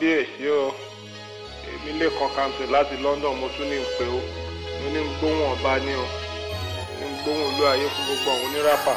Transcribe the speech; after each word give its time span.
kábíyèsí 0.00 0.48
o. 0.48 0.72
Èmi 1.68 1.92
lè 2.00 2.08
kan 2.18 2.28
kamsi 2.36 2.64
láti 2.72 2.96
London 3.02 3.36
mo 3.40 3.48
tún 3.56 3.68
ní 3.68 3.76
ń 3.76 3.84
pè 3.98 4.04
ó. 4.08 4.20
Mo 4.80 4.86
ní 4.94 5.00
ń 5.04 5.08
gbóhùn 5.20 5.52
ọba 5.52 5.72
ní 5.84 5.92
o. 5.94 6.04
Ní 6.98 7.04
ń 7.04 7.14
gbóhùn 7.20 7.44
olú 7.48 7.62
ayé 7.68 7.86
fún 7.94 8.04
gbogbo 8.08 8.30
àwọn 8.32 8.46
oníràpà. 8.48 8.94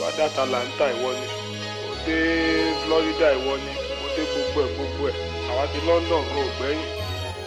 Bá 0.00 0.08
dáta 0.18 0.44
là 0.52 0.60
ìwọ 0.60 1.10
ni. 1.20 1.26
Mo 1.88 1.94
dé 2.06 2.16
Florida 2.84 3.28
ìwọ 3.38 3.52
ni. 3.64 3.72
Mo 4.00 4.06
dé 4.16 4.22
gbogbo 4.30 4.60
ẹ̀ 4.64 4.72
gbogbo 4.76 5.04
ẹ̀. 5.10 5.16
Àwa 5.50 5.64
ti 5.72 5.78
London 5.88 6.22
kò 6.32 6.40
gbẹ́yìn. 6.58 6.84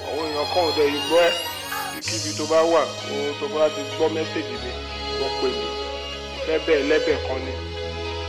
Àwọn 0.09 0.25
èèyàn 0.29 0.47
kan 0.53 0.63
ò 0.65 0.71
dẹ̀ 0.77 0.89
gbọ́ 1.07 1.21
ẹ̀. 1.27 1.33
Kíbi 2.07 2.31
tó 2.37 2.43
bá 2.51 2.59
wà 2.73 2.81
o 3.13 3.15
tó 3.39 3.45
bá 3.53 3.69
ti 3.75 3.81
gbọ́ 3.97 4.07
mẹ́sẹ̀gì 4.15 4.55
mi 4.63 4.71
wọ́n 5.19 5.33
pè 5.39 5.47
mí. 5.57 5.67
Fẹ́ 6.45 6.57
bẹ́ẹ̀ 6.65 7.17
kan 7.27 7.39
ni. 7.45 7.53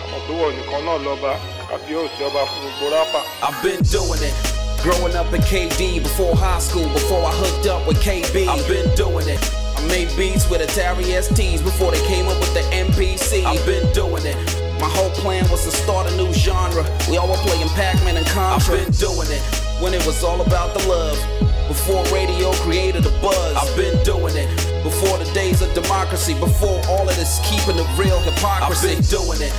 Àmọ́ 0.05 0.21
pé 0.27 0.33
wọ́n 0.41 0.53
nìkan 0.59 0.81
náà 0.87 0.99
lọ́ba 1.07 1.33
àbí 1.75 1.93
òsì 2.03 2.21
ọba 2.29 2.43
fún 2.51 2.61
gbogbo 2.63 2.87
rápà. 2.97 3.21
I've 3.47 3.63
been 3.63 3.81
doing 3.93 4.23
it. 4.29 4.50
Growing 4.83 5.15
up 5.15 5.31
in 5.35 5.43
KD 5.43 6.03
before 6.03 6.35
high 6.35 6.59
school, 6.59 6.89
before 6.95 7.21
I 7.21 7.33
hooked 7.37 7.67
up 7.69 7.87
with 7.87 8.01
KB. 8.01 8.49
I've 8.49 8.67
been 8.67 8.89
doing 8.97 9.29
it. 9.29 9.37
I 9.77 9.87
made 9.89 10.09
beats 10.17 10.49
with 10.49 10.65
Atari 10.65 11.05
STs 11.21 11.63
before 11.63 11.93
they 11.93 12.01
came 12.07 12.25
up 12.29 12.41
with 12.41 12.55
the 12.55 12.65
MPC. 12.73 13.45
I've 13.45 13.61
been 13.67 13.85
doing 13.93 14.25
it. 14.25 14.37
My 14.81 14.89
whole 14.89 15.11
plan 15.21 15.45
was 15.51 15.69
to 15.69 15.71
start 15.71 16.11
a 16.11 16.17
new 16.17 16.33
genre. 16.33 16.81
We 17.11 17.19
all 17.19 17.29
were 17.29 17.37
playing 17.45 17.69
Pac-Man 17.77 18.17
and 18.17 18.27
Contra. 18.29 18.81
I've 18.81 18.85
been 18.87 18.93
doing 18.97 19.29
it 19.29 19.43
when 19.85 19.93
it 19.93 20.01
was 20.07 20.25
all 20.25 20.41
about 20.41 20.73
the 20.73 20.89
love. 20.89 21.21
Before 21.69 22.03
radio 22.09 22.51
created 22.65 23.05
a 23.05 23.13
buzz. 23.21 23.53
I've 23.61 23.77
been 23.77 24.03
doing 24.03 24.33
it. 24.33 24.49
Before 24.83 25.19
the 25.19 25.29
days 25.35 25.61
of 25.61 25.69
democracy. 25.75 26.33
Before 26.33 26.81
all 26.89 27.07
of 27.07 27.15
this 27.21 27.37
keeping 27.45 27.77
the 27.77 27.85
real 28.01 28.19
hypocrisy. 28.21 28.97
I've 28.97 28.97
been 28.97 29.05
doing 29.05 29.43
it. 29.45 29.53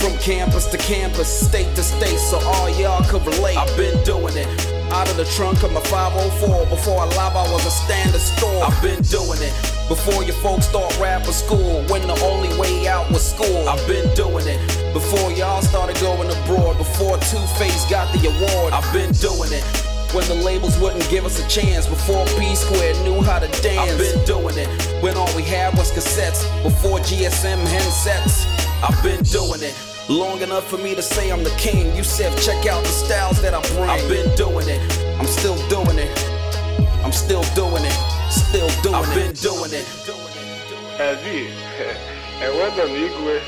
From 0.00 0.16
campus 0.16 0.64
to 0.68 0.78
campus, 0.78 1.28
state 1.28 1.76
to 1.76 1.82
state, 1.82 2.18
so 2.18 2.38
all 2.38 2.70
y'all 2.70 3.04
could 3.04 3.20
relate. 3.26 3.58
I've 3.58 3.76
been 3.76 4.02
doing 4.02 4.34
it. 4.34 4.69
Out 4.92 5.08
of 5.08 5.16
the 5.16 5.24
trunk 5.36 5.62
of 5.62 5.72
my 5.72 5.80
504. 5.82 6.66
Before 6.66 6.98
I 7.00 7.06
live, 7.06 7.36
I 7.36 7.46
was 7.52 7.64
a 7.64 7.70
standard 7.70 8.20
store. 8.20 8.64
I've 8.64 8.82
been 8.82 9.00
doing 9.02 9.38
it. 9.38 9.54
Before 9.86 10.22
your 10.24 10.34
folks 10.42 10.66
start 10.66 10.98
rapper 10.98 11.32
school, 11.32 11.82
when 11.86 12.06
the 12.06 12.18
only 12.22 12.50
way 12.58 12.88
out 12.88 13.08
was 13.10 13.22
school. 13.22 13.68
I've 13.68 13.86
been 13.86 14.12
doing 14.14 14.46
it. 14.46 14.58
Before 14.92 15.30
y'all 15.32 15.62
started 15.62 15.98
going 16.00 16.28
abroad, 16.30 16.76
before 16.76 17.18
Two 17.30 17.44
Face 17.54 17.88
got 17.88 18.10
the 18.14 18.26
award. 18.26 18.72
I've 18.72 18.92
been 18.92 19.12
doing 19.12 19.52
it. 19.52 19.62
When 20.12 20.26
the 20.26 20.34
labels 20.34 20.76
wouldn't 20.78 21.08
give 21.08 21.24
us 21.24 21.38
a 21.38 21.46
chance, 21.48 21.86
before 21.86 22.26
P 22.38 22.54
Square 22.56 22.94
knew 23.04 23.22
how 23.22 23.38
to 23.38 23.46
dance. 23.62 23.90
I've 23.90 23.98
been 23.98 24.24
doing 24.24 24.58
it. 24.58 24.68
When 25.02 25.16
all 25.16 25.30
we 25.36 25.42
had 25.42 25.76
was 25.78 25.92
cassettes, 25.92 26.42
before 26.64 26.98
GSM 26.98 27.62
handsets. 27.66 28.46
I've 28.82 29.00
been 29.04 29.22
doing 29.22 29.62
it. 29.62 29.89
Long 30.10 30.42
enough 30.42 30.66
for 30.68 30.76
me 30.76 30.96
to 30.96 31.02
say 31.02 31.30
I'm 31.30 31.44
the 31.44 31.54
king. 31.54 31.94
You 31.94 32.02
said 32.02 32.36
check 32.36 32.66
out 32.66 32.82
the 32.82 32.90
styles 32.90 33.40
that 33.42 33.54
I 33.54 33.62
bring. 33.78 33.88
I've 33.88 34.08
been 34.08 34.26
doing 34.34 34.66
it. 34.66 34.82
I'm 35.20 35.26
still 35.30 35.54
doing 35.70 36.02
it. 36.02 36.10
I'm 37.06 37.12
still 37.12 37.46
doing 37.54 37.84
it. 37.86 37.94
Still 38.26 38.66
doing 38.82 38.96
I've 38.96 39.06
it. 39.06 39.06
I've 39.06 39.14
been 39.14 39.34
doing 39.38 39.70
it. 39.70 39.86
Aziz, 40.98 41.54
and 42.42 42.50
welcome 42.58 42.90
Igwe. 42.90 43.38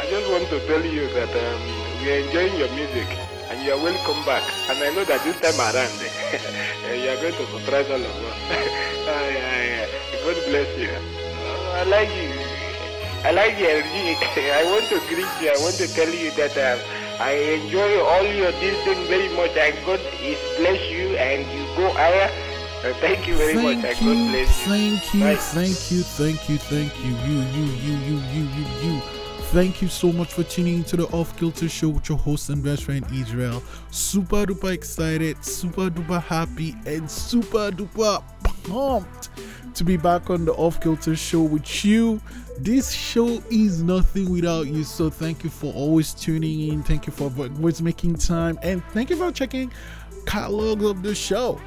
I 0.00 0.08
just 0.08 0.32
want 0.32 0.48
to 0.48 0.66
tell 0.66 0.80
you 0.80 1.12
that 1.12 1.28
um, 1.28 1.60
we 2.00 2.08
are 2.08 2.24
enjoying 2.24 2.56
your 2.56 2.72
music 2.72 3.04
and 3.52 3.60
you 3.62 3.74
are 3.74 3.76
welcome 3.76 4.24
back. 4.24 4.48
And 4.72 4.80
I 4.80 4.88
know 4.96 5.04
that 5.04 5.20
this 5.28 5.36
time 5.44 5.60
around 5.60 5.92
you 7.04 7.10
are 7.12 7.20
going 7.20 7.36
to 7.36 7.44
surprise 7.52 7.90
all 7.92 8.00
of 8.00 8.16
us. 8.24 8.38
yeah, 8.48 9.84
yeah. 9.84 10.24
God 10.24 10.40
bless 10.48 10.72
you. 10.72 10.88
I 10.88 11.84
like 11.84 12.08
you. 12.16 12.37
I 13.24 13.32
like 13.32 13.58
your 13.58 13.82
music. 13.84 14.28
I 14.36 14.64
want 14.70 14.84
to 14.90 14.98
greet 15.08 15.32
you. 15.42 15.50
I 15.50 15.58
want 15.60 15.74
to 15.76 15.88
tell 15.92 16.08
you 16.08 16.30
that 16.32 16.54
um, 16.56 16.78
I 17.20 17.32
enjoy 17.32 18.00
all 18.00 18.24
your 18.24 18.52
thing 18.52 19.06
very 19.08 19.28
much. 19.34 19.56
And 19.56 19.74
God 19.84 20.00
is 20.22 20.38
bless 20.56 20.90
you 20.90 21.16
and 21.16 21.42
you 21.50 21.66
go 21.76 21.90
higher. 21.92 22.30
Uh, 22.84 22.94
thank 23.00 23.26
you 23.26 23.36
very 23.36 23.54
thank 23.54 23.82
much. 23.82 24.00
You, 24.00 24.14
God 24.14 24.30
bless 24.30 24.66
you. 24.66 24.72
Thank 24.72 25.14
you, 25.14 25.20
Bye. 25.20 25.34
thank 25.34 25.90
you, 25.90 26.02
thank 26.02 26.48
you, 26.48 26.58
thank 26.58 27.04
you, 27.04 27.10
you, 27.26 27.40
you, 27.42 27.64
you, 27.82 27.96
you, 28.06 28.16
you, 28.32 28.44
you, 28.54 28.94
you. 28.94 29.00
Thank 29.50 29.82
you 29.82 29.88
so 29.88 30.12
much 30.12 30.32
for 30.34 30.44
tuning 30.44 30.76
into 30.76 30.96
the 30.96 31.06
Off 31.06 31.36
Kilter 31.38 31.68
Show 31.68 31.88
with 31.88 32.08
your 32.08 32.18
host 32.18 32.50
and 32.50 32.62
best 32.62 32.84
friend 32.84 33.04
Israel. 33.12 33.62
Super 33.90 34.44
duper 34.44 34.72
excited, 34.72 35.42
super 35.42 35.90
duper 35.90 36.22
happy, 36.22 36.76
and 36.86 37.10
super 37.10 37.70
duper 37.70 38.22
pumped 38.64 39.30
to 39.74 39.84
be 39.84 39.96
back 39.96 40.28
on 40.28 40.44
the 40.44 40.52
Off 40.52 40.80
Kilter 40.80 41.16
Show 41.16 41.42
with 41.42 41.84
you. 41.84 42.20
This 42.60 42.90
show 42.90 43.40
is 43.50 43.82
nothing 43.82 44.30
without 44.30 44.66
you, 44.66 44.82
so 44.82 45.10
thank 45.10 45.44
you 45.44 45.50
for 45.50 45.72
always 45.74 46.12
tuning 46.12 46.68
in. 46.68 46.82
Thank 46.82 47.06
you 47.06 47.12
for 47.12 47.32
always 47.38 47.80
making 47.80 48.16
time, 48.16 48.58
and 48.62 48.82
thank 48.86 49.10
you 49.10 49.16
for 49.16 49.30
checking 49.30 49.70
catalogs 50.26 50.84
of 50.84 51.02
the 51.02 51.14
show. 51.14 51.60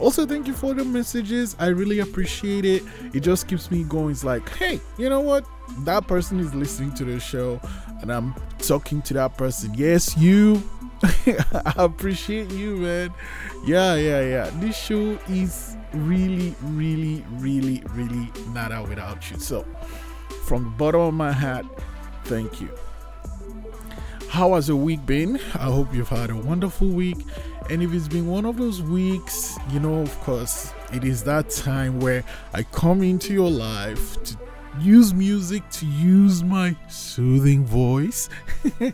Also, 0.00 0.26
thank 0.26 0.48
you 0.48 0.52
for 0.52 0.74
the 0.74 0.84
messages. 0.84 1.54
I 1.60 1.68
really 1.68 2.00
appreciate 2.00 2.64
it. 2.64 2.82
It 3.12 3.20
just 3.20 3.46
keeps 3.46 3.70
me 3.70 3.84
going. 3.84 4.10
It's 4.10 4.24
like, 4.24 4.48
hey, 4.56 4.80
you 4.98 5.08
know 5.08 5.20
what? 5.20 5.46
That 5.80 6.08
person 6.08 6.40
is 6.40 6.52
listening 6.52 6.94
to 6.94 7.04
the 7.04 7.20
show, 7.20 7.60
and 8.00 8.10
I'm 8.12 8.34
talking 8.58 9.02
to 9.02 9.14
that 9.14 9.36
person. 9.36 9.72
Yes, 9.74 10.16
you. 10.16 10.62
I 11.04 11.74
appreciate 11.76 12.50
you, 12.50 12.76
man. 12.76 13.14
Yeah, 13.64 13.94
yeah, 13.94 14.20
yeah. 14.20 14.50
This 14.54 14.76
show 14.76 15.18
is 15.28 15.76
really, 15.92 16.54
really, 16.62 17.24
really, 17.32 17.82
really 17.90 18.30
out 18.56 18.88
without 18.88 19.30
you. 19.30 19.38
So, 19.38 19.64
from 20.44 20.64
the 20.64 20.70
bottom 20.70 21.00
of 21.00 21.14
my 21.14 21.32
heart, 21.32 21.64
thank 22.24 22.60
you. 22.60 22.68
How 24.28 24.54
has 24.54 24.68
your 24.68 24.76
week 24.76 25.06
been? 25.06 25.36
I 25.54 25.64
hope 25.64 25.94
you've 25.94 26.08
had 26.08 26.30
a 26.30 26.36
wonderful 26.36 26.88
week. 26.88 27.18
And 27.70 27.82
if 27.82 27.94
it's 27.94 28.08
been 28.08 28.26
one 28.26 28.44
of 28.44 28.58
those 28.58 28.82
weeks, 28.82 29.56
you 29.70 29.80
know, 29.80 30.02
of 30.02 30.20
course, 30.20 30.74
it 30.92 31.02
is 31.02 31.24
that 31.24 31.48
time 31.48 31.98
where 32.00 32.24
I 32.52 32.64
come 32.64 33.02
into 33.02 33.32
your 33.32 33.50
life 33.50 34.22
to 34.24 34.36
use 34.80 35.14
music, 35.14 35.68
to 35.70 35.86
use 35.86 36.42
my 36.42 36.76
soothing 36.88 37.64
voice, 37.64 38.28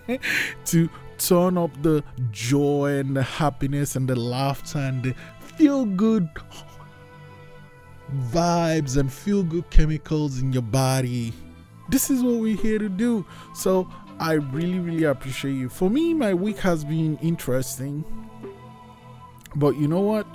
to 0.67 0.89
turn 1.19 1.59
up 1.59 1.71
the 1.83 2.05
joy 2.31 2.99
and 2.99 3.17
the 3.17 3.23
happiness 3.23 3.97
and 3.97 4.09
the 4.09 4.17
laughter 4.17 4.79
and 4.79 5.03
the 5.03 5.15
feel 5.57 5.85
good 5.85 6.29
vibes 8.31 8.97
and 8.97 9.13
feel 9.13 9.43
good 9.43 9.69
chemicals 9.71 10.41
in 10.41 10.53
your 10.53 10.63
body. 10.63 11.33
This 11.89 12.11
is 12.11 12.23
what 12.23 12.37
we're 12.37 12.57
here 12.57 12.79
to 12.79 12.89
do. 12.89 13.27
So 13.55 13.91
I 14.19 14.35
really, 14.35 14.79
really 14.79 15.05
appreciate 15.05 15.53
you. 15.53 15.69
For 15.69 15.91
me, 15.91 16.15
my 16.15 16.35
week 16.35 16.59
has 16.59 16.85
been 16.85 17.17
interesting. 17.19 18.05
But 19.57 19.77
you 19.77 19.89
know 19.89 20.01
what? 20.01 20.27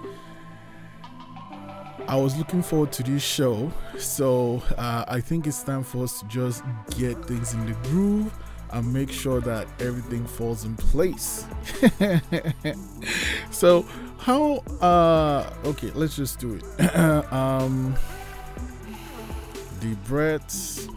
I 2.07 2.17
was 2.17 2.37
looking 2.37 2.61
forward 2.61 2.91
to 2.93 3.03
this 3.03 3.23
show. 3.23 3.71
So 3.97 4.61
uh, 4.77 5.05
I 5.07 5.21
think 5.21 5.47
it's 5.47 5.63
time 5.63 5.83
for 5.83 6.03
us 6.03 6.19
to 6.19 6.27
just 6.27 6.63
get 6.97 7.23
things 7.25 7.53
in 7.53 7.65
the 7.65 7.73
groove 7.89 8.33
and 8.71 8.91
make 8.93 9.11
sure 9.11 9.39
that 9.41 9.67
everything 9.79 10.25
falls 10.25 10.65
in 10.65 10.75
place. 10.75 11.45
so 13.51 13.85
how 14.17 14.57
uh 14.81 15.53
okay 15.65 15.91
let's 15.95 16.15
just 16.15 16.39
do 16.39 16.55
it. 16.55 16.95
Um 17.31 17.95
deep 19.79 20.03
breaths. 20.05 20.87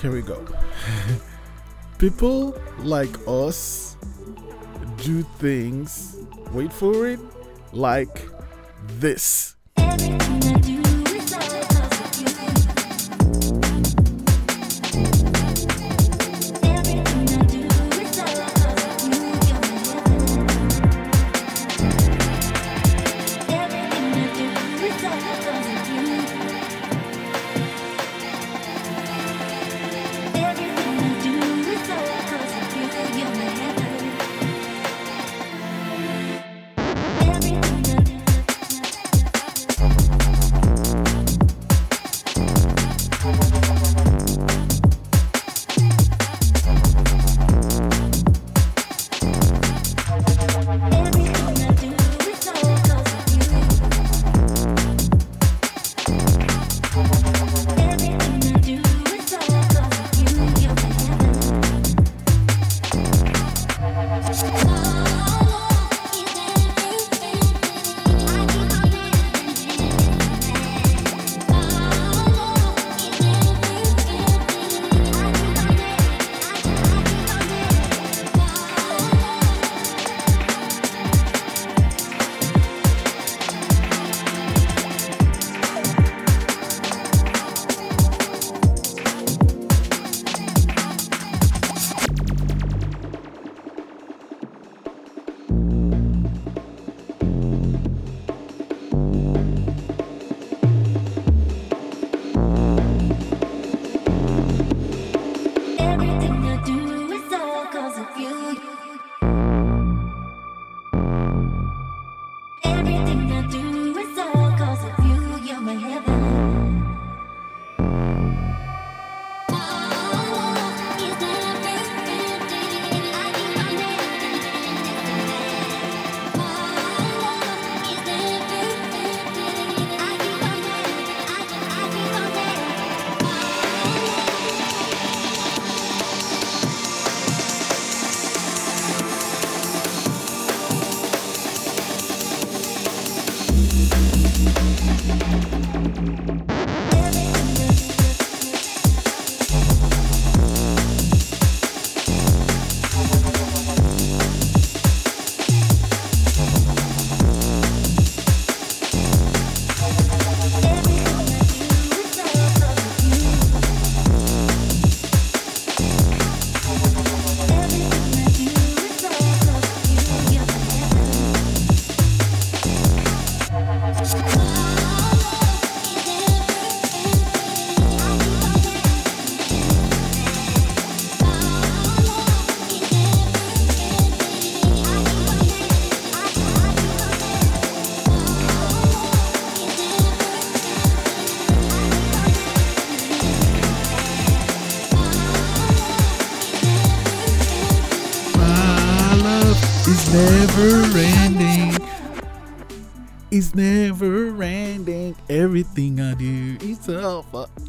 Here 0.00 0.12
we 0.12 0.22
go. 0.22 0.44
People 1.98 2.56
like 2.80 3.14
us 3.26 3.96
do 4.98 5.22
things 5.38 6.18
wait 6.52 6.72
for 6.72 7.06
it 7.06 7.20
like 7.72 8.28
this 8.98 9.56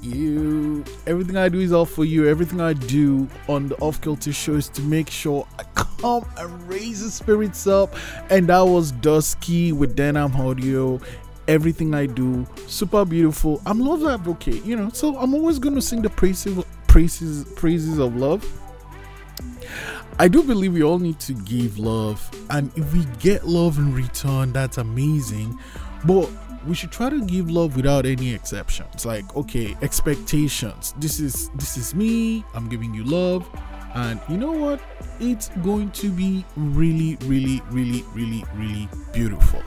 you. 0.02 0.84
Everything 1.08 1.38
I 1.38 1.50
do 1.50 1.60
is 1.60 1.72
all 1.72 1.86
for 1.86 2.06
you. 2.06 2.28
Everything 2.28 2.62
I 2.62 2.74
do 2.74 3.28
on 3.48 3.70
the 3.70 3.76
Off 3.78 4.02
Kilter 4.02 4.34
show 4.34 4.56
is 4.56 4.70
to 4.70 4.82
make 4.82 5.10
sure 5.10 5.48
I 5.58 5.64
come 5.76 6.26
and 6.38 6.70
raise 6.70 7.04
the 7.04 7.12
spirits 7.12 7.68
up. 7.68 7.96
And 8.30 8.48
that 8.48 8.62
was 8.62 8.92
Dusky 8.92 9.72
with 9.72 9.96
Denham 9.96 10.36
Audio. 10.36 11.00
Everything 11.48 11.96
I 11.96 12.06
do, 12.06 12.46
super 12.68 13.04
beautiful. 13.06 13.62
I'm 13.66 13.80
love 13.80 14.06
advocate, 14.06 14.64
you 14.64 14.76
know. 14.76 14.90
So 14.90 15.18
I'm 15.18 15.34
always 15.34 15.58
gonna 15.58 15.82
sing 15.82 16.02
the 16.04 16.10
praises, 16.10 16.64
praises, 16.88 17.44
praises 17.56 17.98
of 17.98 18.16
love. 18.16 18.46
I 20.20 20.28
do 20.28 20.44
believe 20.44 20.74
we 20.74 20.84
all 20.84 21.00
need 21.00 21.20
to 21.22 21.34
give 21.34 21.80
love, 21.80 22.30
and 22.50 22.72
if 22.78 22.94
we 22.94 23.06
get 23.20 23.48
love 23.48 23.78
in 23.78 23.96
return, 23.96 24.52
that's 24.52 24.78
amazing. 24.78 25.58
But 26.06 26.30
we 26.68 26.76
should 26.76 26.92
try 26.92 27.10
to 27.10 27.22
give 27.26 27.50
love 27.50 27.76
without 27.76 28.06
any 28.06 28.34
exceptions. 28.34 29.06
Like, 29.06 29.36
okay, 29.36 29.76
expectations. 29.82 30.94
This 30.98 31.20
is 31.20 31.50
this 31.56 31.78
is 31.78 31.96
me. 31.96 32.44
I'm 32.54 32.70
giving 32.70 32.94
you 32.94 33.04
love, 33.04 33.48
and 33.96 34.20
you 34.30 34.38
know 34.38 34.52
what? 34.52 34.80
It's 35.20 35.50
going 35.64 35.92
to 35.92 36.10
be 36.10 36.46
really, 36.56 37.18
really, 37.22 37.62
really, 37.70 38.04
really, 38.14 38.44
really 38.56 38.90
beautiful. 39.14 39.64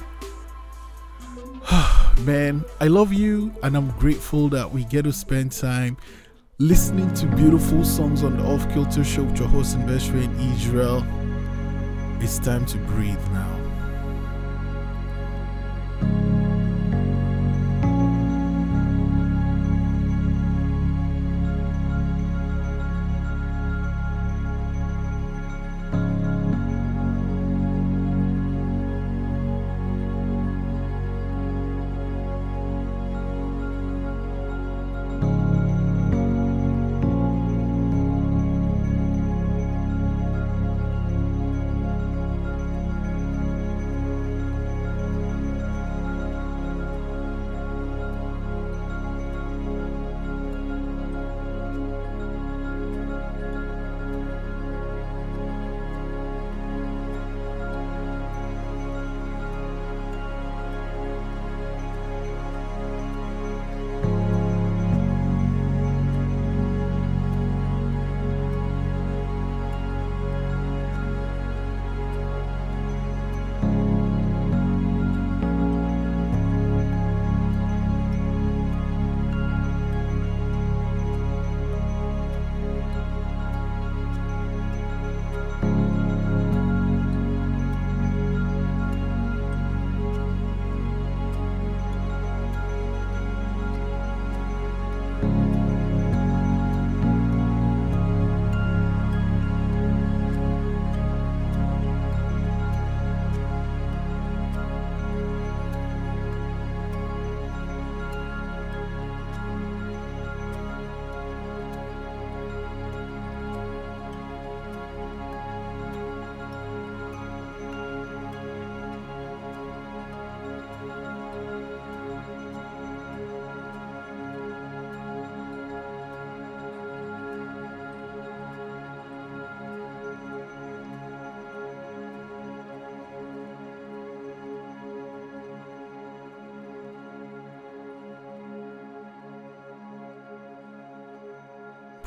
Man, 2.21 2.65
I 2.81 2.89
love 2.89 3.12
you, 3.12 3.55
and 3.62 3.77
I'm 3.77 3.91
grateful 3.99 4.49
that 4.50 4.71
we 4.71 4.85
get 4.85 5.03
to 5.05 5.12
spend 5.12 5.53
time 5.53 5.97
listening 6.59 7.12
to 7.15 7.27
beautiful 7.27 7.85
songs 7.85 8.23
on 8.23 8.37
the 8.37 8.45
Off 8.45 8.71
Kilter 8.73 9.03
Show 9.05 9.25
with 9.25 9.38
your 9.38 9.49
host 9.49 9.75
and 9.75 9.87
best 9.87 10.09
friend 10.11 10.33
Israel. 10.55 11.05
It's 12.21 12.38
time 12.38 12.67
to 12.67 12.79
breathe 12.79 13.19
now. 13.33 13.62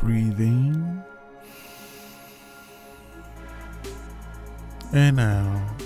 Breathe 0.06 0.40
in 0.40 1.04
and 4.94 5.20
out. 5.20 5.80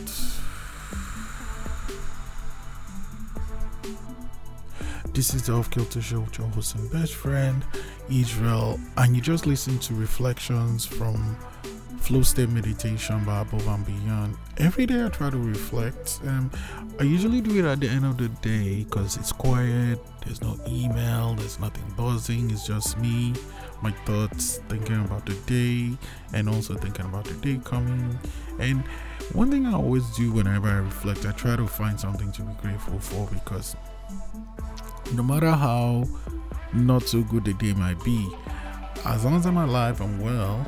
This 5.14 5.34
is 5.34 5.46
the 5.46 5.54
Off 5.54 5.72
Kilter 5.72 6.02
Show 6.02 6.20
with 6.20 6.38
your 6.38 6.48
host 6.50 6.76
and 6.76 6.92
best 6.92 7.14
friend, 7.14 7.64
Israel, 8.12 8.78
and 8.98 9.16
you 9.16 9.22
just 9.22 9.48
listened 9.48 9.82
to 9.84 9.94
reflections 9.94 10.86
from 10.86 11.38
Flow 12.00 12.22
State 12.22 12.50
Meditation 12.50 13.24
by 13.24 13.40
Above 13.40 13.68
and 13.68 13.86
Beyond. 13.86 14.36
Every 14.58 14.86
day 14.86 15.06
I 15.06 15.08
try 15.08 15.30
to 15.30 15.38
reflect. 15.38 16.20
Um, 16.28 16.52
I 17.00 17.04
usually 17.04 17.40
do 17.40 17.58
it 17.58 17.66
at 17.66 17.80
the 17.80 17.88
end 17.88 18.04
of 18.04 18.18
the 18.18 18.28
day 18.28 18.84
because 18.84 19.16
it's 19.16 19.32
quiet, 19.32 19.98
there's 20.26 20.42
no 20.42 20.60
email, 20.68 21.36
there's 21.36 21.58
nothing 21.60 21.94
buzzing, 21.96 22.52
it's 22.52 22.68
just 22.68 22.98
me, 22.98 23.34
my 23.82 23.92
thoughts, 24.06 24.60
thinking 24.70 25.04
about 25.04 25.26
the 25.26 25.34
day, 25.46 25.98
and 26.34 26.50
also 26.50 26.76
thinking 26.76 27.06
about 27.06 27.26
the 27.26 27.34
day 27.36 27.60
coming. 27.64 28.18
And 28.60 28.84
one 29.34 29.52
thing 29.52 29.66
I 29.66 29.74
always 29.74 30.08
do 30.16 30.32
whenever 30.32 30.68
I 30.68 30.78
reflect, 30.78 31.26
I 31.26 31.32
try 31.32 31.56
to 31.56 31.68
find 31.68 32.00
something 32.00 32.32
to 32.34 32.42
be 32.42 32.54
grateful 32.62 33.00
for 33.00 33.28
because 33.34 33.76
no 35.14 35.24
matter 35.24 35.52
how 35.52 36.06
not 36.74 37.04
so 37.04 37.22
good 37.24 37.46
the 37.46 37.54
day 37.54 37.74
might 37.74 38.04
be, 38.04 38.30
as 39.06 39.24
long 39.26 39.36
as 39.36 39.46
I'm 39.46 39.58
alive 39.58 40.02
and 40.02 40.22
well, 40.22 40.66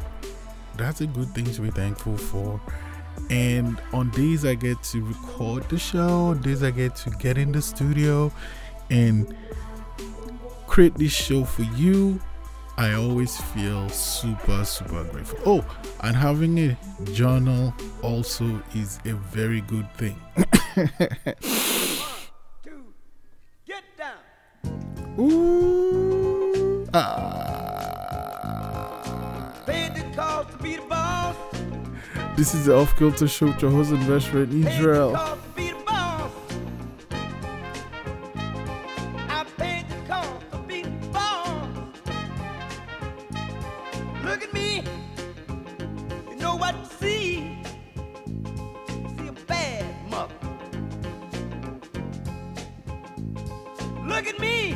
that's 0.78 1.02
a 1.02 1.08
good 1.08 1.30
thing 1.30 1.46
to 1.46 1.62
be 1.62 1.72
thankful 1.72 2.18
for. 2.18 2.62
And 3.30 3.80
on 3.94 4.10
days 4.12 4.46
I 4.46 4.56
get 4.56 4.82
to 4.84 5.04
record 5.04 5.68
the 5.70 5.78
show, 5.78 6.34
days 6.36 6.64
I 6.64 6.72
get 6.72 6.96
to 6.98 7.10
get 7.12 7.38
in 7.38 7.52
the 7.52 7.62
studio, 7.62 8.32
and 8.90 9.36
create 10.68 10.96
this 10.96 11.12
show 11.12 11.44
for 11.44 11.64
you. 11.64 12.20
I 12.82 12.94
always 12.94 13.40
feel 13.54 13.88
super, 13.90 14.66
super 14.66 15.04
grateful. 15.04 15.38
Oh, 15.46 15.64
and 16.02 16.16
having 16.16 16.58
a 16.58 16.76
journal 17.14 17.76
also 18.02 18.60
is 18.74 19.00
a 19.06 19.14
very 19.14 19.62
good 19.62 19.88
thing. 19.94 20.20
Get 23.68 23.84
down. 24.00 24.18
Ooh. 25.20 26.88
Ah. 26.92 27.14
Paid 29.68 29.94
the 29.94 30.02
cost 30.16 30.50
to 30.50 30.58
be 30.58 30.78
the 30.78 30.82
boss. 30.82 31.36
This 32.36 32.56
is 32.56 32.66
the 32.66 32.76
Off 32.76 32.98
Kilter 32.98 33.28
Show 33.28 33.46
with 33.46 33.62
your 33.62 33.70
host 33.70 33.92
and 33.92 34.08
best 34.08 34.30
friend 34.30 34.52
Israel. 34.68 35.16
Look 54.22 54.36
at 54.36 54.40
me. 54.40 54.76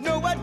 Know 0.00 0.18
what 0.18 0.36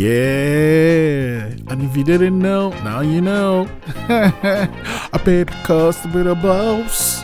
Yeah. 0.00 1.52
And 1.68 1.82
if 1.82 1.94
you 1.94 2.04
didn't 2.04 2.38
know, 2.38 2.70
now 2.82 3.00
you 3.00 3.20
know. 3.20 3.68
I 4.08 5.20
paid 5.22 5.48
the 5.48 5.60
cost 5.62 6.10
be 6.10 6.22
the 6.22 6.34
boss. 6.34 7.22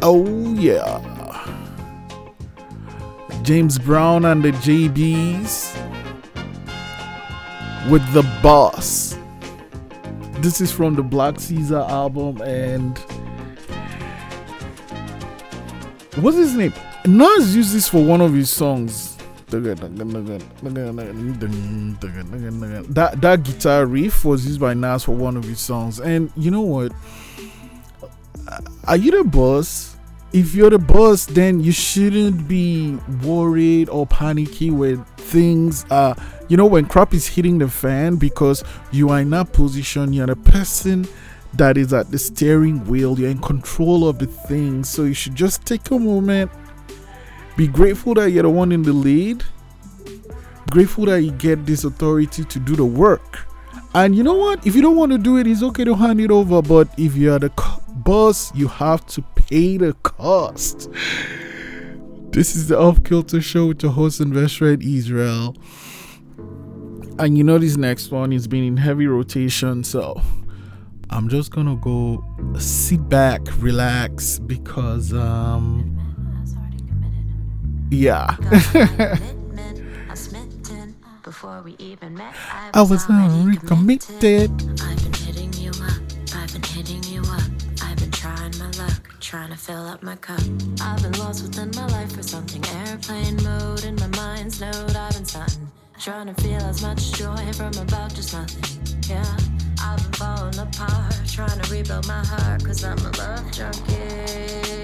Oh, 0.00 0.54
yeah. 0.54 1.02
James 3.42 3.78
Brown 3.78 4.24
and 4.24 4.42
the 4.42 4.52
JBs 4.52 5.76
with 7.90 8.10
the 8.14 8.22
boss. 8.42 9.18
This 10.40 10.62
is 10.62 10.72
from 10.72 10.94
the 10.94 11.02
Black 11.02 11.38
Caesar 11.40 11.80
album, 11.80 12.40
and 12.40 12.96
what's 16.16 16.38
his 16.38 16.54
name? 16.54 16.72
Nas 17.04 17.54
used 17.54 17.74
this 17.74 17.86
for 17.86 18.02
one 18.02 18.22
of 18.22 18.32
his 18.32 18.48
songs. 18.48 19.13
That 19.46 19.60
that 23.20 23.42
guitar 23.44 23.86
riff 23.86 24.24
was 24.24 24.46
used 24.46 24.60
by 24.60 24.74
Nas 24.74 25.04
for 25.04 25.14
one 25.14 25.36
of 25.36 25.44
his 25.44 25.60
songs, 25.60 26.00
and 26.00 26.32
you 26.36 26.50
know 26.50 26.62
what? 26.62 26.92
Are 28.86 28.96
you 28.96 29.10
the 29.10 29.24
boss? 29.24 29.96
If 30.32 30.54
you're 30.54 30.70
the 30.70 30.78
boss, 30.78 31.26
then 31.26 31.60
you 31.60 31.70
shouldn't 31.70 32.48
be 32.48 32.96
worried 33.22 33.88
or 33.88 34.04
panicky 34.06 34.70
when 34.70 35.04
things 35.16 35.86
are, 35.90 36.16
you 36.48 36.56
know, 36.56 36.66
when 36.66 36.86
crap 36.86 37.14
is 37.14 37.26
hitting 37.26 37.58
the 37.58 37.68
fan 37.68 38.16
because 38.16 38.64
you 38.90 39.10
are 39.10 39.20
in 39.20 39.30
that 39.30 39.52
position. 39.52 40.12
You're 40.12 40.26
the 40.26 40.34
person 40.34 41.06
that 41.54 41.76
is 41.76 41.92
at 41.92 42.10
the 42.10 42.18
steering 42.18 42.84
wheel. 42.86 43.16
You're 43.18 43.30
in 43.30 43.38
control 43.38 44.08
of 44.08 44.18
the 44.18 44.26
thing. 44.26 44.82
So 44.82 45.04
you 45.04 45.14
should 45.14 45.36
just 45.36 45.64
take 45.66 45.88
a 45.92 45.98
moment, 46.00 46.50
be 47.56 47.68
grateful 47.68 48.14
that 48.14 48.30
you're 48.30 48.42
the 48.42 48.50
one 48.50 48.72
in 48.72 48.82
the 48.82 48.92
lead, 48.92 49.44
grateful 50.70 51.06
that 51.06 51.22
you 51.22 51.30
get 51.32 51.66
this 51.66 51.84
authority 51.84 52.44
to 52.44 52.58
do 52.58 52.74
the 52.76 52.84
work. 52.84 53.46
And 53.94 54.16
you 54.16 54.24
know 54.24 54.34
what? 54.34 54.66
If 54.66 54.74
you 54.74 54.82
don't 54.82 54.96
want 54.96 55.12
to 55.12 55.18
do 55.18 55.36
it, 55.36 55.46
it's 55.46 55.62
okay 55.62 55.84
to 55.84 55.94
hand 55.94 56.20
it 56.20 56.30
over. 56.32 56.60
But 56.60 56.88
if 56.98 57.14
you 57.14 57.32
are 57.32 57.38
the 57.38 57.50
co- 57.50 57.80
boss, 57.88 58.52
you 58.54 58.66
have 58.66 59.06
to 59.06 59.22
pay 59.36 59.76
the 59.76 59.92
cost. 60.02 60.90
This 62.32 62.56
is 62.56 62.66
the 62.66 62.76
Off 62.76 63.04
Kilter 63.04 63.40
Show 63.40 63.68
with 63.68 63.84
your 63.84 63.92
host 63.92 64.18
and 64.18 64.34
best 64.34 64.60
Israel. 64.60 65.54
And 67.20 67.38
you 67.38 67.44
know 67.44 67.58
this 67.58 67.76
next 67.76 68.10
one 68.10 68.32
is 68.32 68.48
been 68.48 68.64
in 68.64 68.76
heavy 68.76 69.06
rotation, 69.06 69.84
so 69.84 70.20
I'm 71.10 71.28
just 71.28 71.52
gonna 71.52 71.76
go 71.76 72.24
sit 72.58 73.08
back, 73.08 73.40
relax, 73.58 74.40
because 74.40 75.12
um 75.12 75.93
yeah. 77.90 78.36
Before 81.22 81.62
we 81.62 81.74
even 81.78 82.14
met, 82.14 82.34
I 82.74 82.82
was, 82.82 83.08
already 83.08 83.56
committed. 83.56 84.50
I've 84.82 85.02
been 85.02 85.12
hitting 85.14 85.52
you 85.54 85.70
up, 85.70 86.02
I've 86.34 86.52
been 86.52 86.62
hitting 86.62 87.02
you 87.04 87.22
up. 87.22 87.42
I've 87.82 87.96
been 87.96 88.10
trying 88.10 88.52
my 88.58 88.70
luck, 88.78 89.08
trying 89.20 89.50
to 89.50 89.56
fill 89.56 89.86
up 89.86 90.02
my 90.02 90.16
cup. 90.16 90.40
I've 90.82 91.02
been 91.02 91.18
lost 91.18 91.42
within 91.42 91.70
my 91.74 91.86
life 91.88 92.12
for 92.12 92.22
something 92.22 92.62
airplane 92.86 93.42
mode 93.42 93.84
in 93.84 93.96
my 93.96 94.08
mind's 94.08 94.60
node. 94.60 94.94
I've 94.94 95.14
been 95.14 95.24
stunting, 95.24 95.70
trying 95.98 96.34
to 96.34 96.42
feel 96.42 96.60
as 96.62 96.82
much 96.82 97.12
joy 97.12 97.52
from 97.54 97.72
about 97.78 98.14
just 98.14 98.34
nothing. 98.34 98.98
Yeah, 99.08 99.36
I've 99.82 100.02
been 100.02 100.12
falling 100.12 100.58
apart, 100.58 101.14
trying 101.26 101.58
to 101.58 101.72
rebuild 101.72 102.06
my 102.06 102.24
heart, 102.24 102.64
cause 102.64 102.84
I'm 102.84 102.98
a 102.98 103.10
love 103.16 103.50
junkie. 103.50 104.83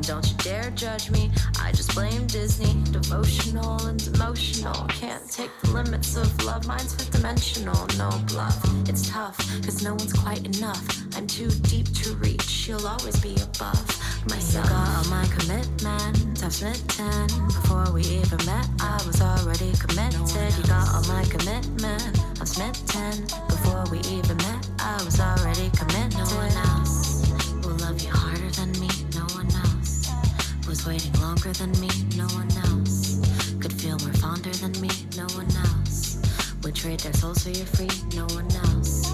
And 0.00 0.06
don't 0.06 0.26
you 0.30 0.36
dare 0.38 0.70
judge 0.70 1.10
me. 1.10 1.30
I 1.60 1.72
just 1.72 1.94
blame 1.94 2.26
Disney. 2.26 2.72
Devotional 2.90 3.84
and 3.84 4.00
emotional. 4.14 4.86
Can't 4.88 5.30
take 5.30 5.50
the 5.60 5.72
limits 5.72 6.16
of 6.16 6.42
love. 6.42 6.66
Mine's 6.66 6.94
fifth 6.94 7.10
dimensional. 7.10 7.86
No 7.98 8.08
bluff. 8.28 8.56
It's 8.88 9.10
tough, 9.10 9.36
cause 9.62 9.82
no 9.84 9.90
one's 9.90 10.14
quite 10.14 10.56
enough. 10.56 10.82
I'm 11.14 11.26
too 11.26 11.50
deep 11.68 11.92
to 12.00 12.14
reach. 12.14 12.66
You'll 12.66 12.86
always 12.86 13.20
be 13.20 13.36
above. 13.42 13.84
myself. 14.30 14.64
You 14.64 14.70
got 14.70 14.88
all 14.88 15.10
my 15.10 15.26
commitment, 15.36 16.44
I've 16.44 16.54
smitten. 16.54 17.26
Before 17.48 17.92
we 17.92 18.00
even 18.00 18.40
met, 18.46 18.68
I 18.80 19.02
was 19.06 19.20
already 19.20 19.72
committed. 19.76 20.16
You 20.56 20.64
got 20.64 20.88
all 20.94 21.04
my 21.12 21.24
commitment, 21.28 22.18
I'm 22.40 22.46
smitten. 22.46 23.26
Before 23.48 23.84
we 23.92 23.98
even 24.08 24.38
met, 24.48 24.66
I 24.78 24.96
was 25.04 25.20
already 25.20 25.68
committed. 25.76 26.16
No 26.16 26.24
one 26.40 26.56
else 26.72 27.28
will 27.62 27.76
love 27.84 28.00
you 28.00 28.08
harder 28.08 28.29
was 30.80 30.86
waiting 30.86 31.20
longer 31.20 31.52
than 31.52 31.70
me. 31.80 31.88
No 32.16 32.24
one 32.36 32.50
else 32.64 33.20
could 33.60 33.72
feel 33.72 33.98
more 33.98 34.14
fonder 34.14 34.50
than 34.50 34.72
me. 34.80 34.88
No 35.16 35.26
one 35.36 35.50
else 35.66 36.18
would 36.62 36.74
trade 36.74 37.00
their 37.00 37.12
souls 37.12 37.42
so 37.42 37.50
you're 37.50 37.66
free. 37.66 37.90
No 38.16 38.24
one 38.34 38.50
else 38.64 39.12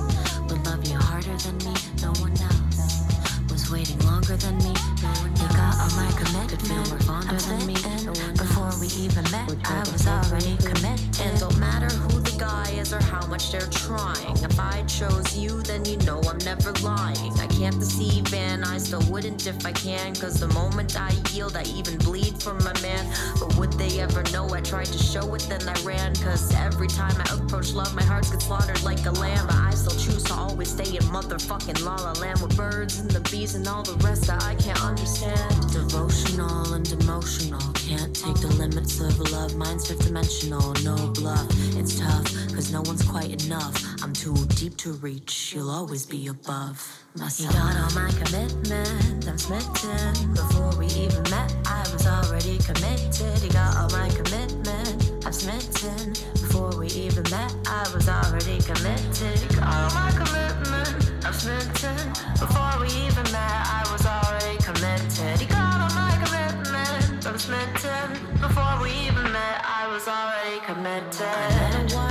would 0.49 0.64
love 0.64 0.87
you 0.87 0.96
harder 0.96 1.37
than 1.38 1.56
me. 1.66 1.75
No 2.02 2.12
one 2.23 2.37
else 2.38 3.02
was 3.50 3.70
waiting 3.70 3.99
longer 4.00 4.37
than 4.37 4.56
me. 4.58 4.75
No 5.02 5.11
one 5.25 5.32
else. 5.32 5.42
You 5.42 5.49
got 5.56 5.75
all 5.82 5.90
my 5.96 6.11
commitment. 6.14 6.50
Could 6.50 6.62
feel 6.62 6.85
more 6.87 7.00
fonder 7.00 7.38
than 7.49 7.66
me. 7.66 7.75
No 8.04 8.12
Before 8.35 8.70
we 8.78 8.87
even 9.02 9.25
met, 9.32 9.50
I 9.64 9.80
was 9.90 10.06
already 10.06 10.56
committed. 10.58 11.20
And 11.20 11.40
don't 11.40 11.58
matter 11.58 11.90
who 11.96 12.20
guy 12.38 12.70
is 12.72 12.92
or 12.92 13.02
how 13.02 13.26
much 13.26 13.52
they're 13.52 13.68
trying. 13.68 14.36
If 14.42 14.58
I 14.58 14.82
chose 14.84 15.36
you, 15.36 15.62
then 15.62 15.84
you 15.84 15.96
know 15.98 16.20
I'm 16.28 16.38
never 16.38 16.72
lying. 16.82 17.32
I 17.38 17.46
can't 17.46 17.78
deceive 17.78 18.32
and 18.34 18.64
I 18.64 18.78
still 18.78 19.02
wouldn't 19.10 19.46
if 19.46 19.64
I 19.64 19.72
can. 19.72 20.14
Cause 20.14 20.40
the 20.40 20.48
moment 20.48 20.98
I 20.98 21.12
yield, 21.32 21.56
I 21.56 21.62
even 21.64 21.98
bleed 21.98 22.40
for 22.42 22.54
my 22.54 22.78
man. 22.80 23.04
But 23.38 23.56
would 23.56 23.72
they 23.75 24.00
ever 24.00 24.22
know 24.32 24.49
I 24.52 24.60
tried 24.60 24.86
to 24.86 24.99
show 24.99 25.34
it, 25.34 25.46
then 25.49 25.66
I 25.68 25.75
ran? 25.82 26.14
Cause 26.16 26.54
every 26.54 26.88
time 26.88 27.14
I 27.18 27.34
approach 27.34 27.72
love, 27.72 27.94
my 27.94 28.02
heart 28.02 28.30
gets 28.30 28.46
slaughtered 28.46 28.82
like 28.82 29.04
a 29.06 29.12
lamb. 29.12 29.46
But 29.46 29.56
I 29.56 29.70
still 29.70 29.99
choose 29.99 30.25
to 30.25 30.34
always 30.34 30.70
stay 30.70 30.96
in 30.96 31.04
motherfucking 31.04 31.84
la 31.84 31.96
la 31.96 32.12
land 32.20 32.40
with 32.40 32.56
birds 32.56 32.99
and 32.99 33.10
the 33.10 33.20
bees 33.30 33.54
and 33.54 33.66
all 33.66 33.82
the 33.82 33.96
rest 34.06 34.26
that 34.26 34.42
I 34.42 34.54
can't 34.56 34.82
understand. 34.82 35.72
Devotional 35.72 36.75
and 36.75 36.90
emotional. 36.92 37.60
Can't 37.75 38.14
take 38.14 38.40
the 38.40 38.52
limits 38.58 39.00
of 39.00 39.18
love. 39.32 39.56
Mine's 39.56 39.86
fifth 39.88 40.06
dimensional. 40.06 40.72
No 40.82 40.96
bluff. 41.08 41.46
It's 41.76 41.99
tough, 41.99 42.25
cause 42.54 42.73
no 42.73 42.82
one's 42.82 43.02
quite 43.02 43.45
enough. 43.45 43.75
I'm 44.02 44.12
too 44.12 44.34
deep 44.56 44.76
to 44.78 44.93
reach. 44.95 45.54
You'll 45.54 45.71
always 45.71 46.06
be 46.06 46.28
above. 46.28 46.76
Myself. 47.17 47.54
You 47.54 47.58
got 47.58 47.76
all 47.76 47.95
my 47.95 48.10
commitment. 48.10 49.26
I'm 49.26 49.39
smitten. 49.39 50.34
Before 50.34 50.76
we 50.78 50.86
even 50.86 51.23
met, 51.30 51.54
I 51.67 51.86
was 51.93 52.06
already 52.06 52.58
committed. 52.58 53.43
You 53.43 53.50
got 53.50 53.76
all 53.76 53.91
my 53.91 54.08
commitment. 54.10 55.25
I'm 55.25 55.32
smitten. 55.32 56.12
Before 56.34 56.78
we 56.78 56.89
even 56.89 57.23
met, 57.30 57.54
I 57.67 57.89
was 57.95 58.08
already 58.08 58.60
committed. 58.60 59.41
You 59.43 59.60
got 59.60 59.75
all 59.75 59.91
my 59.95 60.10
commitment. 60.12 61.25
I'm 61.25 61.32
smitten. 61.32 61.97
Before 62.39 62.78
we 62.80 62.89
even 63.06 63.25
met, 63.32 63.56
I 63.78 63.82
was 63.91 64.04
already 64.06 64.58
committed. 64.62 65.41
You 65.41 65.49
got 65.49 65.80
all 65.80 65.95
my 65.97 66.12
commitment. 66.23 67.26
I'm 67.26 67.39
smitten. 67.39 68.12
Before 68.41 68.78
we 68.82 68.91
even 69.08 69.32
met, 69.32 69.62
I 69.65 69.89
was 69.91 70.06
already 70.06 70.60
committed. 70.65 72.05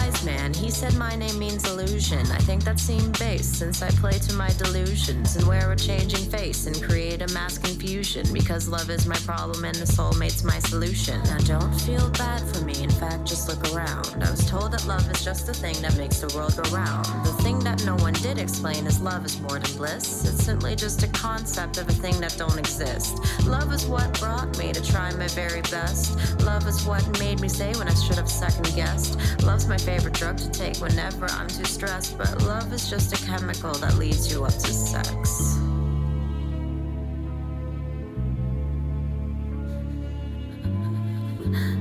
He 0.65 0.71
said 0.71 0.95
my 0.95 1.15
name 1.15 1.37
means 1.37 1.69
illusion. 1.69 2.25
I 2.31 2.39
think 2.39 2.63
that 2.63 2.79
seemed 2.79 3.19
base 3.19 3.45
since 3.45 3.83
I 3.83 3.91
play 3.91 4.13
to 4.17 4.33
my 4.33 4.49
delusions 4.57 5.35
and 5.35 5.47
wear 5.47 5.71
a 5.71 5.75
changing 5.75 6.27
face 6.31 6.65
and 6.65 6.81
create 6.81 7.21
a 7.21 7.31
mass 7.33 7.59
confusion 7.59 8.25
because 8.33 8.67
love 8.67 8.89
is 8.89 9.05
my 9.05 9.15
problem 9.17 9.63
and 9.63 9.75
the 9.75 9.85
soulmate's 9.85 10.43
my 10.43 10.57
solution. 10.57 11.21
Now 11.25 11.37
don't 11.59 11.71
feel 11.81 12.09
bad 12.17 12.41
for 12.49 12.65
me. 12.65 12.81
In 12.81 12.89
fact, 12.89 13.25
just 13.25 13.47
look 13.47 13.75
around. 13.75 14.23
I 14.23 14.31
was 14.31 14.49
told 14.49 14.71
that 14.71 14.87
love 14.87 15.07
is 15.11 15.23
just 15.23 15.45
the 15.45 15.53
thing 15.53 15.79
that 15.83 15.95
makes 15.97 16.17
the 16.17 16.35
world 16.35 16.55
go 16.55 16.67
round. 16.75 17.05
The 17.23 17.33
thing 17.43 17.59
that 17.59 17.85
no 17.85 17.95
one 17.97 18.13
did 18.13 18.39
explain 18.39 18.87
is 18.87 18.99
love 18.99 19.23
is 19.23 19.39
more 19.41 19.59
than 19.59 19.77
bliss. 19.77 20.25
It's 20.25 20.43
simply 20.43 20.75
just 20.75 21.03
a 21.03 21.07
concept 21.09 21.77
of 21.77 21.87
a 21.89 21.93
thing 21.93 22.19
that 22.21 22.37
don't 22.39 22.57
exist. 22.57 23.19
Love 23.45 23.71
is 23.71 23.85
what 23.85 24.19
brought 24.19 24.57
me 24.57 24.73
to 24.73 24.83
try 24.83 25.13
my 25.13 25.27
very 25.27 25.61
best. 25.61 26.41
Love 26.41 26.67
is 26.67 26.83
what 26.87 27.03
made 27.19 27.39
me 27.39 27.49
say 27.49 27.71
when 27.73 27.87
I 27.87 27.93
should 27.93 28.15
have 28.17 28.27
second 28.27 28.73
guessed. 28.75 29.19
Love's 29.43 29.67
my 29.67 29.77
favorite 29.77 30.15
drug 30.15 30.37
to 30.37 30.54
take 30.57 30.77
whenever 30.77 31.25
I'm 31.31 31.47
too 31.47 31.65
stressed, 31.65 32.17
but 32.17 32.41
love 32.43 32.71
is 32.71 32.89
just 32.89 33.13
a 33.13 33.25
chemical 33.25 33.73
that 33.73 33.95
leads 33.95 34.31
you 34.31 34.45
up 34.45 34.53
to 34.53 34.73
sex. 34.73 35.59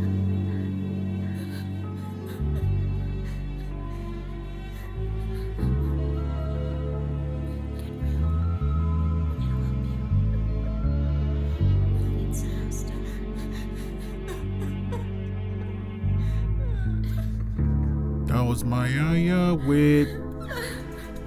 Mayaya 18.74 19.54
with 19.68 20.08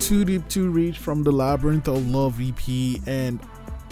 Too 0.02 0.26
Deep 0.26 0.50
to 0.50 0.70
Reach 0.70 0.98
from 0.98 1.24
the 1.24 1.32
Labyrinth 1.32 1.88
of 1.88 2.06
Love 2.10 2.42
EP. 2.42 3.00
And 3.08 3.40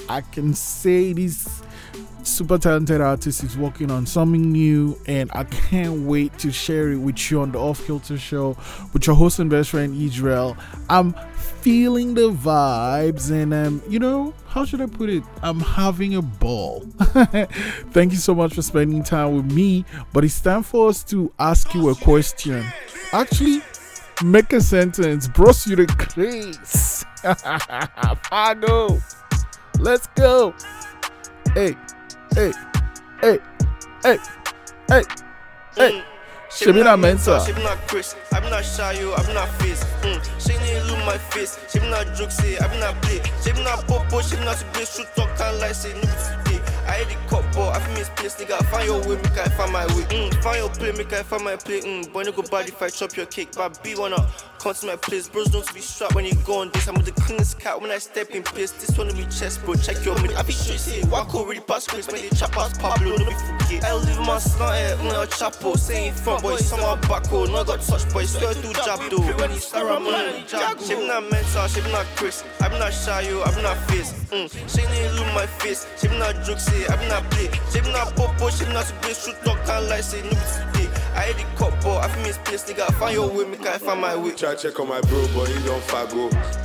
I 0.09 0.19
can 0.19 0.53
say 0.53 1.13
this 1.13 1.63
super 2.23 2.57
talented 2.57 2.99
artist 2.99 3.45
is 3.45 3.57
working 3.57 3.91
on 3.91 4.05
something 4.05 4.51
new, 4.51 4.99
and 5.07 5.31
I 5.33 5.45
can't 5.45 6.01
wait 6.01 6.37
to 6.39 6.51
share 6.51 6.91
it 6.91 6.97
with 6.97 7.31
you 7.31 7.39
on 7.39 7.53
the 7.53 7.59
Off 7.59 7.85
Kilter 7.85 8.17
Show 8.17 8.57
with 8.91 9.07
your 9.07 9.15
host 9.15 9.39
and 9.39 9.49
best 9.49 9.69
friend 9.69 9.95
Israel. 10.01 10.57
I'm 10.89 11.13
feeling 11.61 12.13
the 12.13 12.31
vibes, 12.31 13.31
and 13.31 13.53
um, 13.53 13.81
you 13.87 13.99
know, 13.99 14.33
how 14.47 14.65
should 14.65 14.81
I 14.81 14.87
put 14.87 15.09
it? 15.09 15.23
I'm 15.41 15.61
having 15.61 16.15
a 16.15 16.21
ball. 16.21 16.81
Thank 16.99 18.11
you 18.11 18.17
so 18.17 18.35
much 18.35 18.53
for 18.53 18.61
spending 18.61 19.01
time 19.01 19.33
with 19.37 19.49
me, 19.49 19.85
but 20.11 20.25
it's 20.25 20.41
time 20.41 20.63
for 20.63 20.89
us 20.89 21.05
to 21.05 21.31
ask 21.39 21.73
you 21.73 21.87
a 21.87 21.95
question. 21.95 22.65
Actually, 23.15 23.61
make 24.25 24.51
a 24.51 24.59
sentence, 24.59 25.29
bros 25.29 25.65
you 25.65 25.77
the 25.77 25.85
craze. 25.87 27.05
Fargo. 28.27 29.01
Let's 29.79 30.07
go. 30.07 30.53
Hey, 31.53 31.77
hey, 32.33 32.51
hey, 33.21 33.39
hey, 34.03 34.17
hey, 34.89 35.03
hey. 35.77 36.03
Shebi 36.49 36.83
na 36.83 36.97
mentor. 36.97 37.39
She 37.45 37.53
be 37.53 37.63
not 37.63 37.77
Chris, 37.87 38.17
I 38.33 38.41
be 38.41 38.49
not 38.49 38.65
shy, 38.65 38.99
yo, 38.99 39.13
I 39.13 39.25
be 39.25 39.33
not 39.33 39.47
face. 39.61 39.85
Mm. 40.03 40.19
She 40.37 40.57
need 40.59 40.83
look 40.91 40.99
my 41.05 41.17
face, 41.17 41.57
she 41.71 41.79
be 41.79 41.89
not 41.89 42.13
joke, 42.17 42.31
say, 42.31 42.57
I 42.57 42.67
be 42.67 42.77
not 42.81 43.01
play. 43.01 43.21
She 43.41 43.53
be 43.53 43.63
not 43.63 43.87
popo, 43.87 44.21
she 44.23 44.35
be 44.35 44.43
not 44.43 44.57
to 44.57 44.65
play, 44.75 44.83
shoot 44.83 45.07
talk, 45.15 45.39
like, 45.39 45.73
say, 45.73 45.93
be 45.93 46.01
today. 46.01 46.54
I 46.95 46.99
hate 46.99 47.09
the 47.09 47.27
cup, 47.27 47.43
but 47.51 47.75
I 47.75 47.79
feel 47.81 47.93
miss 47.95 48.09
place, 48.15 48.35
nigga. 48.35 48.57
Find 48.67 48.87
your 48.87 49.01
way, 49.01 49.21
make 49.21 49.37
I 49.37 49.49
find 49.49 49.73
my 49.73 49.85
way. 49.87 50.03
Mm. 50.15 50.33
Find 50.41 50.59
your 50.59 50.69
play, 50.69 50.93
make 50.93 51.11
I 51.11 51.23
find 51.23 51.43
my 51.43 51.57
play. 51.57 51.81
Mm. 51.81 52.13
Boy, 52.13 52.23
bad 52.49 52.69
if 52.69 52.81
I 52.81 52.87
chop 52.87 53.17
your 53.17 53.25
cake, 53.25 53.49
but 53.53 53.83
be 53.83 53.95
wanna 53.95 54.25
come 54.65 54.73
to 54.73 54.85
my 54.87 54.95
place. 54.95 55.29
Bros 55.29 55.47
don't 55.49 55.73
be 55.75 55.79
strapped 55.79 56.15
when 56.15 56.25
you 56.25 56.33
go 56.43 56.61
on 56.61 56.71
this. 56.71 56.87
I'm 56.87 56.95
with 56.95 57.05
the 57.05 57.21
cleanest 57.21 57.59
cat 57.59 57.79
when 57.79 57.91
I 57.91 57.99
step 57.99 58.31
in 58.31 58.41
place. 58.41 58.71
This 58.71 58.97
one 58.97 59.07
to 59.07 59.15
be 59.15 59.23
chest, 59.25 59.63
bro. 59.63 59.75
Check 59.75 60.03
your 60.03 60.19
mid. 60.23 60.33
I 60.33 60.41
be 60.41 60.53
straight, 60.53 60.79
say, 60.79 61.03
walk 61.07 61.35
already 61.35 61.59
past 61.59 61.89
Chris, 61.89 62.07
when 62.07 62.21
they 62.21 62.29
chop 62.29 62.57
us 62.57 62.75
Pablo, 62.79 63.15
no 63.15 63.25
be 63.25 63.35
forget. 63.45 63.83
I 63.83 63.93
live 63.93 64.19
my 64.25 64.39
slant, 64.39 64.73
eh, 64.73 65.03
mm, 65.03 65.13
El 65.13 65.27
Chapo, 65.27 65.77
saying 65.77 66.13
front 66.13 66.41
boy, 66.41 66.55
somehow 66.57 66.95
back 67.07 67.31
road. 67.31 67.49
No, 67.49 67.61
I 67.61 67.63
got 67.63 67.81
touch 67.81 68.11
boy, 68.11 68.25
swear 68.25 68.55
to 68.55 68.73
jab 68.73 68.99
though. 69.11 69.21
When 69.37 69.51
he 69.51 69.59
start, 69.59 69.85
I'm 69.85 70.07
on 70.07 70.47
jab. 70.47 70.79
Be 70.79 70.95
not 71.05 71.29
mental, 71.29 71.67
be 71.69 71.91
not 71.91 72.07
Chris. 72.15 72.43
I'm 72.61 72.71
not 72.79 72.91
shy, 72.91 73.21
yo, 73.21 73.43
I'm 73.43 73.61
not 73.61 73.77
face. 73.89 74.13
Mm. 74.33 74.49
She 74.49 74.81
need 74.81 75.11
look 75.13 75.31
my 75.35 75.45
face, 75.45 75.85
be 76.01 76.07
not 76.17 76.43
joke, 76.43 76.59
say, 76.59 76.87
I'm 76.87 77.07
not 77.07 77.21
play. 77.29 77.49
Be 77.71 77.91
not 77.91 78.15
popo, 78.15 78.49
she 78.49 78.65
be 78.65 78.73
not 78.73 78.87
to 78.87 78.93
play, 78.95 79.13
shoot 79.13 79.35
talk, 79.45 79.63
can 79.65 79.87
like, 79.89 80.01
say, 80.01 80.23
no 80.23 80.73
be. 80.73 80.84
I 81.15 81.21
hate 81.21 81.37
the 81.37 81.55
cup, 81.55 81.73
but 81.81 82.03
I 82.03 82.07
feel 82.09 82.23
miss 82.23 82.37
place, 82.39 82.63
nigga. 82.65 82.93
Find 82.95 83.15
your 83.15 83.29
way, 83.29 83.45
make 83.45 83.65
I 83.65 83.77
find 83.77 84.01
my 84.01 84.15
way. 84.15 84.31
Try 84.31 84.55
check 84.55 84.79
on 84.79 84.89
my 84.89 84.99
bro, 85.01 85.25
but 85.33 85.47
he 85.47 85.53
don't 85.65 85.81
fago. 85.83 86.29
Oh. 86.33 86.64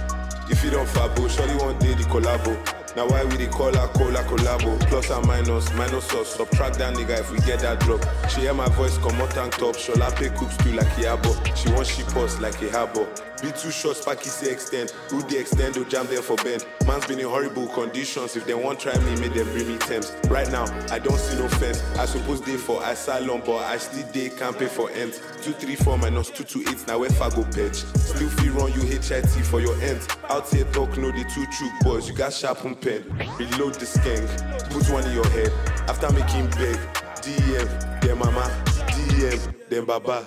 If 0.51 0.65
you 0.65 0.71
don't 0.71 0.89
fabo, 0.89 1.21
oh, 1.25 1.29
surely 1.29 1.55
one 1.57 1.79
day 1.79 1.95
the 1.95 2.03
collabo. 2.05 2.57
Now 2.97 3.07
why 3.09 3.23
we 3.25 3.37
dey 3.37 3.47
call 3.47 3.73
her 3.73 3.87
cola 3.95 4.19
collabo? 4.25 4.79
Plus 4.89 5.11
and 5.11 5.25
minus, 5.27 5.73
minus 5.75 6.13
us. 6.13 6.35
Subtract 6.35 6.77
that 6.79 6.95
nigga 6.97 7.21
if 7.21 7.31
we 7.31 7.39
get 7.41 7.61
that 7.61 7.79
drop. 7.81 8.05
She 8.29 8.41
hear 8.41 8.55
my 8.55 8.69
voice 8.71 8.99
come 8.99 9.21
out 9.21 9.31
tank 9.31 9.57
top. 9.57 9.77
Shola 9.77 10.15
pay 10.17 10.29
cooks 10.31 10.57
too 10.59 10.73
like 10.73 10.89
a. 10.99 11.57
She 11.57 11.71
want 11.71 11.87
ship 11.87 12.15
us 12.17 12.41
like 12.41 12.61
a 12.63 12.69
habo. 12.69 13.07
Be 13.41 13.51
two 13.53 13.71
shots, 13.71 14.05
Paki 14.05 14.27
say 14.27 14.53
extend. 14.53 14.93
Rudy 15.11 15.39
extend, 15.39 15.73
do 15.75 15.85
jam 15.87 16.07
them 16.09 16.23
for 16.23 16.37
bend. 16.37 16.67
Man's 16.87 17.07
been 17.07 17.21
in 17.21 17.27
horrible 17.27 17.69
conditions. 17.69 18.37
If 18.37 18.45
they 18.45 18.53
want 18.53 18.81
try 18.81 18.95
me, 18.99 19.19
make 19.19 19.33
them 19.33 19.47
bring 19.53 19.67
me 19.69 19.79
temps. 19.79 20.13
Right 20.29 20.51
now, 20.51 20.65
I 20.91 20.99
don't 20.99 21.17
see 21.19 21.39
no 21.39 21.49
fence. 21.49 21.83
I 21.97 22.05
suppose 22.05 22.43
they 22.43 22.57
for 22.59 22.83
asylum, 22.85 23.41
but 23.47 23.59
I 23.59 23.79
still 23.79 24.07
they 24.13 24.29
can't 24.29 24.59
pay 24.59 24.67
for 24.67 24.91
ends. 24.91 25.23
Two 25.43 25.53
three 25.53 25.77
four 25.77 25.97
minus 25.97 26.29
two 26.29 26.45
two 26.45 26.61
eight. 26.69 26.87
Now 26.87 26.99
where 26.99 27.09
go 27.09 27.45
patch. 27.45 27.77
Still 27.97 28.29
feel 28.29 28.53
run 28.55 28.73
you 28.73 28.81
HIT 28.83 29.27
for 29.47 29.61
your 29.61 29.81
ends. 29.81 30.07
Here 30.49 30.65
talk 30.73 30.97
no 30.97 31.11
the 31.11 31.25
two 31.25 31.47
true 31.47 31.71
boys. 31.83 32.09
You 32.09 32.15
got 32.15 32.33
sharp 32.33 32.65
and 32.65 32.81
pen. 32.81 33.05
Reload 33.39 33.75
the 33.75 33.87
skank. 33.87 34.29
Put 34.71 34.89
one 34.91 35.05
in 35.05 35.13
your 35.13 35.29
head. 35.29 35.53
After 35.89 36.11
making 36.13 36.47
beg. 36.51 36.79
DM, 37.21 38.01
then 38.01 38.19
mama. 38.19 38.49
DM, 38.95 39.55
then 39.69 39.85
baba. 39.85 40.25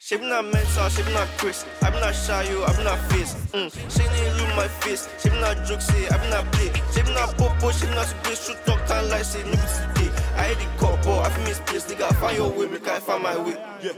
She 0.00 0.16
be 0.16 0.28
not 0.28 0.44
mental, 0.44 0.88
she 0.90 1.02
be 1.02 1.12
not 1.12 1.26
Chris. 1.38 1.66
I 1.82 1.90
be 1.90 1.98
not 1.98 2.14
shy, 2.14 2.44
you, 2.48 2.64
I 2.64 2.76
be 2.76 2.84
not 2.84 2.98
face. 3.10 3.34
Mm. 3.52 3.68
She 3.90 4.02
need 4.06 4.32
lose 4.38 4.56
my 4.56 4.68
face. 4.68 5.08
She 5.20 5.28
be 5.28 5.40
not 5.40 5.56
jokesy, 5.66 6.10
I 6.12 6.18
be 6.22 6.30
not 6.30 6.52
play. 6.52 6.70
She 6.94 7.02
be 7.02 7.12
not 7.14 7.36
popo, 7.36 7.72
she 7.72 7.86
be 7.86 7.94
not 7.94 8.06
space. 8.06 8.46
Shoot 8.46 8.64
talk, 8.64 8.78
can't 8.86 9.08
lie, 9.08 9.22
say, 9.22 9.42
no 9.42 9.50
today. 9.50 10.10
I 10.36 10.54
hate 10.54 10.58
the 10.58 10.78
couple, 10.78 11.18
I 11.18 11.30
feel 11.30 11.44
misplace. 11.44 11.86
Nigga, 11.86 12.14
find 12.20 12.36
your 12.36 12.50
way, 12.50 12.68
make 12.68 12.86
I 12.86 13.00
find 13.00 13.22
my 13.24 13.36
way. 13.36 13.56
Yeah. 13.82 13.92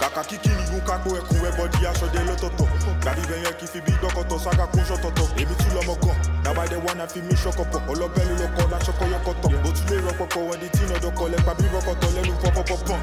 Kàkà 0.00 0.22
kíkí 0.24 0.48
ni 0.48 0.62
ìhun 0.64 0.80
kápò 0.88 1.10
ẹkùn 1.18 1.44
ẹbọ 1.48 1.64
di 1.72 1.86
aṣọdẹ 1.90 2.20
lọtọọtọ 2.28 2.64
gbàbí 3.02 3.22
bẹyẹn 3.30 3.54
kì 3.60 3.66
í 3.66 3.70
fi 3.72 3.80
bí 3.86 3.92
dọkọtọ 4.02 4.36
sága 4.44 4.66
kún 4.72 4.82
ṣọtọtọ 4.88 5.22
èmi 5.40 5.54
tún 5.60 5.70
lọmọ 5.76 5.94
gan 6.02 6.16
nàbàdẹ 6.44 6.76
wọn 6.84 6.96
náà 6.98 7.06
fi 7.12 7.20
mí 7.22 7.34
ṣọkọpọ 7.44 7.78
ọlọbẹ 7.92 8.22
ló 8.28 8.34
lọkọ 8.42 8.62
láṣọkọ 8.72 9.04
yọkọtọ 9.12 9.48
bó 9.62 9.70
tún 9.76 9.86
lè 9.90 9.96
rọpọpọ 10.06 10.38
wọn 10.48 10.58
di 10.60 10.68
tí 10.74 10.80
ìnàdọkọ 10.86 11.24
lẹpa 11.32 11.52
bí 11.58 11.64
rọkọtọ 11.74 12.06
lẹnu 12.16 12.32
pọpọpọpọn. 12.42 13.00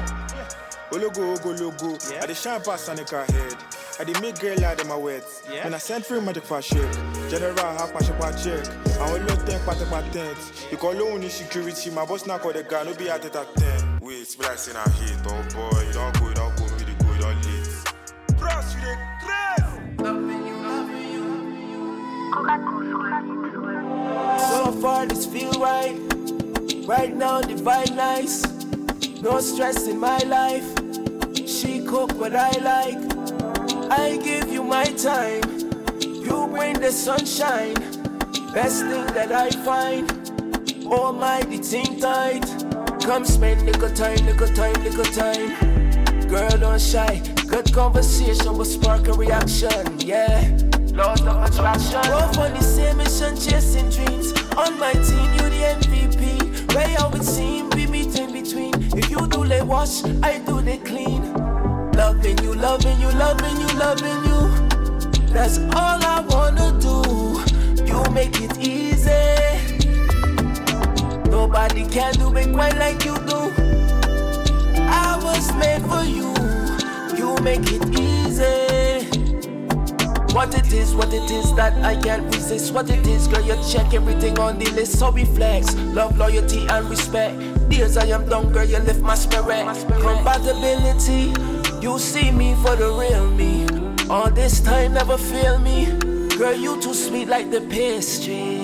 Ologo, 0.90 1.20
ogo, 1.34 1.52
logo. 1.52 1.98
I 2.22 2.24
dey 2.26 2.34
shine 2.34 2.60
past 2.62 2.86
Sanika 2.88 3.20
head. 3.30 3.56
I 4.00 4.04
dey 4.04 4.18
make 4.22 4.38
girl 4.40 4.64
out 4.64 4.80
of 4.80 4.86
my 4.88 4.96
wet. 4.96 5.22
When 5.62 5.74
I 5.74 5.76
send 5.78 6.06
free 6.06 6.18
magic 6.18 6.44
for 6.44 6.62
shake. 6.62 6.80
General 7.28 7.54
half 7.76 7.92
my 7.92 8.00
shop 8.00 8.18
check. 8.42 8.64
I 8.98 9.12
will 9.12 9.20
lot 9.28 9.44
ten 9.46 9.60
patent 9.66 9.90
patent. 9.90 10.38
You 10.70 10.78
call 10.78 10.94
loan 10.94 11.22
in 11.22 11.28
security. 11.28 11.90
My 11.90 12.06
boss 12.06 12.26
now 12.26 12.38
call 12.38 12.54
the 12.54 12.62
guy. 12.62 12.84
No 12.84 12.94
be 12.94 13.10
at 13.10 13.22
it 13.22 13.36
at 13.36 13.54
ten. 13.56 13.98
Wait, 14.00 14.22
it's 14.22 14.38
like 14.38 14.56
saying 14.56 14.78
I 14.78 14.88
hate. 14.88 15.18
Oh 15.26 15.44
boy, 15.52 15.84
you 15.86 15.92
don't 15.92 16.18
go, 16.18 16.28
you 16.28 16.34
don't 16.34 16.56
go, 16.56 16.64
Bros, 18.38 18.74
you 18.74 18.80
dey 18.80 18.96
crazy. 19.20 19.72
So 24.50 24.72
far, 24.80 25.06
this 25.06 25.26
feel 25.26 25.52
right. 25.52 25.96
Right 26.86 27.14
now, 27.14 27.40
the 27.40 27.54
vibe 27.54 27.94
nice. 27.96 28.44
No 29.22 29.40
stress 29.40 29.86
in 29.86 29.98
my 29.98 30.18
life. 30.18 30.66
She 31.46 31.84
cook 31.84 32.12
what 32.14 32.34
I 32.34 32.50
like. 32.60 32.98
I 33.90 34.16
give 34.22 34.48
you 34.52 34.62
my 34.62 34.84
time. 34.84 35.42
You 36.00 36.48
bring 36.54 36.78
the 36.78 36.92
sunshine. 36.92 37.74
Best 38.52 38.82
thing 38.82 39.06
that 39.14 39.32
I 39.32 39.50
find. 39.64 40.06
My, 40.88 41.42
the 41.42 41.58
tight. 42.00 42.46
Come 43.02 43.24
spend 43.24 43.66
little 43.66 43.90
time, 43.90 44.24
little 44.24 44.48
time, 44.54 44.74
little 44.84 45.04
time. 45.04 45.67
Girl, 46.28 46.50
don't 46.58 46.78
shy. 46.78 47.22
Good 47.46 47.72
conversation 47.72 48.58
will 48.58 48.66
spark 48.66 49.08
a 49.08 49.14
reaction. 49.14 49.98
Yeah. 49.98 50.58
Laws 50.92 51.22
of 51.22 51.42
attraction. 51.42 52.02
Both 52.02 52.36
on 52.38 52.52
the 52.52 52.60
same 52.60 52.98
mission, 52.98 53.34
chasing 53.34 53.88
dreams. 53.88 54.32
On 54.58 54.78
my 54.78 54.92
team, 54.92 55.28
you 55.32 55.48
the 55.48 55.62
MVP. 55.80 56.74
Way 56.74 56.94
how 56.98 57.08
it 57.12 57.24
seem, 57.24 57.70
we 57.70 57.86
meet 57.86 58.18
in 58.18 58.30
between. 58.32 58.74
If 58.98 59.10
you 59.10 59.26
do 59.28 59.46
the 59.46 59.64
wash, 59.64 60.04
I 60.22 60.38
do 60.40 60.60
the 60.60 60.76
clean. 60.84 61.32
Loving 61.92 62.36
you, 62.44 62.54
loving 62.54 63.00
you, 63.00 63.10
loving 63.12 63.60
you, 63.60 63.78
loving 63.78 64.24
you. 64.28 65.32
That's 65.32 65.58
all 65.58 65.98
I 66.04 66.20
wanna 66.28 66.78
do. 66.78 67.84
You 67.86 68.02
make 68.12 68.38
it 68.42 68.58
easy. 68.58 69.08
Nobody 71.30 71.86
can 71.88 72.12
do 72.14 72.36
it 72.36 72.52
quite 72.52 72.76
like 72.76 73.02
you 73.06 73.16
do. 73.16 73.97
I 75.38 75.40
was 75.40 75.54
made 75.54 75.82
for 75.82 76.02
you. 76.02 76.34
You 77.16 77.36
make 77.44 77.62
it 77.70 77.96
easy. 77.96 79.06
What 80.34 80.52
it 80.52 80.72
is, 80.72 80.96
what 80.96 81.14
it 81.14 81.30
is 81.30 81.54
that 81.54 81.74
I 81.84 81.94
can't 81.94 82.24
resist. 82.34 82.74
What 82.74 82.90
it 82.90 83.06
is, 83.06 83.28
girl, 83.28 83.42
you 83.42 83.56
check 83.70 83.94
everything 83.94 84.36
on 84.40 84.58
the 84.58 84.68
list. 84.72 84.98
So 84.98 85.12
we 85.12 85.24
flex. 85.24 85.76
love, 85.94 86.18
loyalty, 86.18 86.66
and 86.66 86.90
respect. 86.90 87.38
Days 87.68 87.96
I 87.96 88.06
am 88.06 88.28
done, 88.28 88.52
girl, 88.52 88.64
you 88.64 88.78
lift 88.78 89.00
my 89.00 89.14
spirit. 89.14 89.64
Compatibility, 90.00 91.32
you 91.80 92.00
see 92.00 92.32
me 92.32 92.56
for 92.56 92.74
the 92.74 92.90
real 92.90 93.30
me. 93.30 93.64
All 94.10 94.30
this 94.32 94.60
time 94.60 94.94
never 94.94 95.16
fail 95.16 95.60
me. 95.60 95.86
Girl, 96.36 96.56
you 96.56 96.82
too 96.82 96.94
sweet 96.94 97.28
like 97.28 97.52
the 97.52 97.60
pastry. 97.60 98.58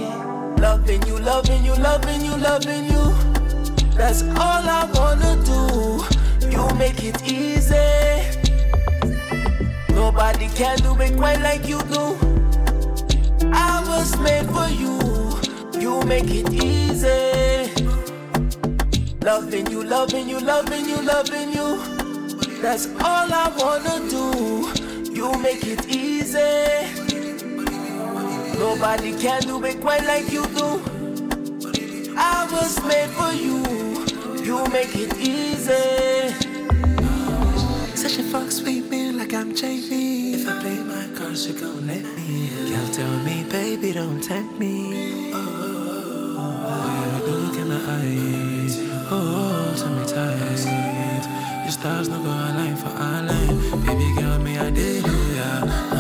Loving 0.61 1.07
you, 1.07 1.21
loving 1.21 1.65
you, 1.65 1.77
loving 1.77 2.25
you, 2.25 2.37
loving 2.37 2.87
you. 2.87 3.15
That's 3.95 4.23
all 4.23 4.65
I 4.67 4.91
wanna 4.93 5.41
do. 5.45 6.24
You 6.55 6.69
make 6.77 7.03
it 7.03 7.21
easy. 7.25 7.75
Nobody 9.91 10.49
can 10.51 10.77
do 10.79 10.95
it 11.01 11.17
quite 11.17 11.41
like 11.41 11.67
you 11.67 11.81
do. 11.95 12.17
I 13.53 13.83
was 13.89 14.17
made 14.21 14.47
for 14.55 14.69
you. 14.69 14.95
You 15.81 16.01
make 16.05 16.31
it 16.31 16.49
easy. 16.53 17.73
Loving 19.21 19.67
you, 19.69 19.83
loving 19.83 20.29
you, 20.29 20.39
loving 20.39 20.89
you, 20.89 21.03
loving 21.03 21.51
you. 21.53 21.69
That's 22.63 22.87
all 23.01 23.29
I 23.43 23.53
wanna 23.59 24.09
do. 24.09 25.13
You 25.13 25.37
make 25.43 25.67
it 25.67 25.89
easy. 25.89 26.85
Nobody 28.61 29.13
can 29.19 29.43
do 29.43 29.65
it 29.65 29.81
quite 29.81 30.05
like 30.05 30.31
you 30.31 30.47
do. 30.55 30.81
I 32.17 32.47
was 32.53 32.81
made 32.85 33.11
for 33.19 33.33
you. 33.33 33.59
You 34.45 34.65
make 34.69 34.95
it 34.95 35.19
easy. 35.19 36.44
Such 38.05 38.19
a 38.19 38.23
fuck 38.25 38.51
sweet 38.51 38.91
man 38.91 39.17
like 39.17 39.33
I'm 39.33 39.55
JV. 39.55 40.35
If 40.35 40.47
I 40.47 40.61
play 40.61 40.77
my 40.77 41.09
cards, 41.17 41.47
you 41.49 41.59
gon' 41.59 41.87
let 41.87 42.05
me. 42.05 42.51
in. 42.53 42.69
Girl, 42.69 42.89
tell 42.93 43.19
me, 43.21 43.45
baby, 43.45 43.93
don't 43.95 44.23
tempt 44.23 44.59
me. 44.59 45.33
Oh, 45.33 45.39
oh, 45.39 46.37
oh, 46.37 46.69
oh. 46.69 47.31
look 47.31 47.57
in 47.57 47.69
the 47.71 47.81
eyes. 47.97 48.77
Oh, 49.11 49.17
oh, 49.17 49.75
tell 49.81 49.95
me 49.97 50.05
tight. 50.05 51.63
Your 51.63 51.73
stars 51.73 52.11
no 52.11 52.19
go 52.23 52.29
align 52.29 52.77
for 52.77 52.91
line. 52.91 53.87
Baby 53.87 54.21
girl, 54.21 54.39
me 54.39 54.59
I 54.59 54.69
did 54.69 55.07
yeah. 55.07 55.94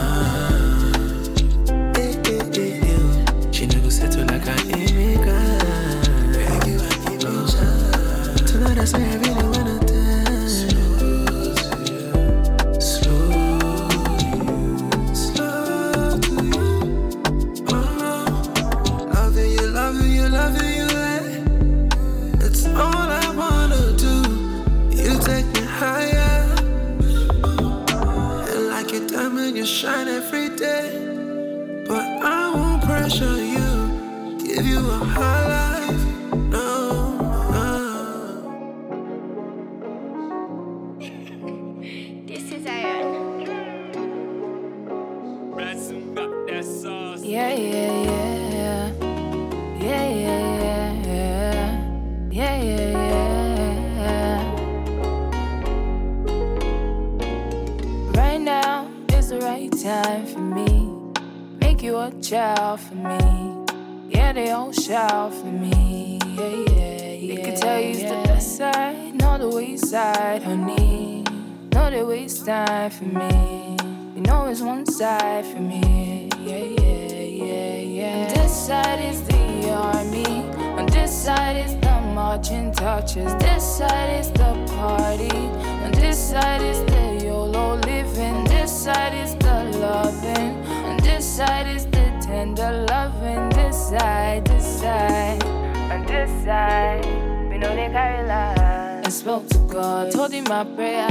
I 97.97 99.09
spoke 99.09 99.49
to 99.51 99.59
God, 99.59 100.11
told 100.11 100.33
him 100.33 100.45
my 100.45 100.65
prayer. 100.65 101.09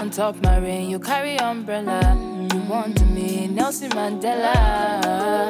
On 0.00 0.10
top 0.10 0.34
my 0.42 0.58
ring, 0.58 0.90
you 0.90 0.98
carry 0.98 1.38
umbrella. 1.38 2.00
You 2.52 2.60
want 2.62 2.96
to 2.98 3.04
me, 3.04 3.46
Nelson 3.46 3.90
Mandela. 3.90 5.48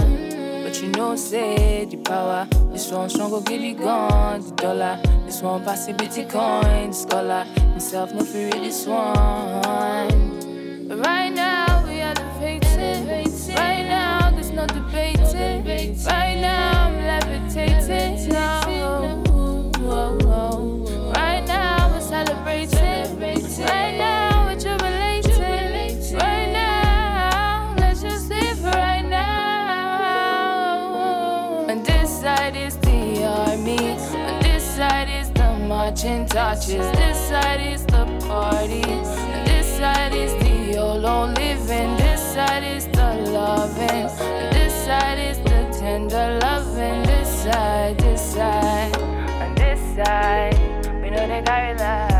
But 0.62 0.82
you 0.82 0.88
know, 0.88 1.16
say 1.16 1.86
the 1.86 1.96
power. 1.96 2.46
This 2.70 2.90
one 2.90 3.08
strong 3.08 3.30
go 3.30 3.40
give 3.40 3.62
you 3.62 3.74
gone, 3.74 4.42
the 4.42 4.50
dollar. 4.56 5.00
This 5.24 5.40
one 5.40 5.64
pass 5.64 5.86
the 5.86 5.94
coin, 6.28 6.90
the 6.90 6.92
scholar. 6.92 7.44
Himself 7.44 8.12
no 8.12 8.22
fear 8.22 8.50
this 8.50 8.86
one. 8.86 10.23
touches. 36.34 36.84
This 36.98 37.28
side 37.28 37.60
is 37.60 37.86
the 37.86 38.04
party. 38.26 38.82
This 39.46 39.66
side 39.78 40.12
is 40.12 40.32
the 40.42 40.72
YOLO 40.74 41.26
living. 41.26 41.96
This 41.96 42.20
side 42.20 42.64
is 42.64 42.86
the 42.86 43.30
loving. 43.30 44.08
This 44.50 44.74
side 44.84 45.20
is 45.20 45.38
the 45.38 45.60
tender 45.78 46.40
loving. 46.42 47.04
This 47.04 47.28
side, 47.44 47.98
this 47.98 48.20
side, 48.20 48.96
and 49.42 49.56
this 49.56 49.78
side. 49.94 50.58
We 51.00 51.10
know 51.10 51.24
they 51.28 51.40
got 51.42 51.78
love. 51.78 52.13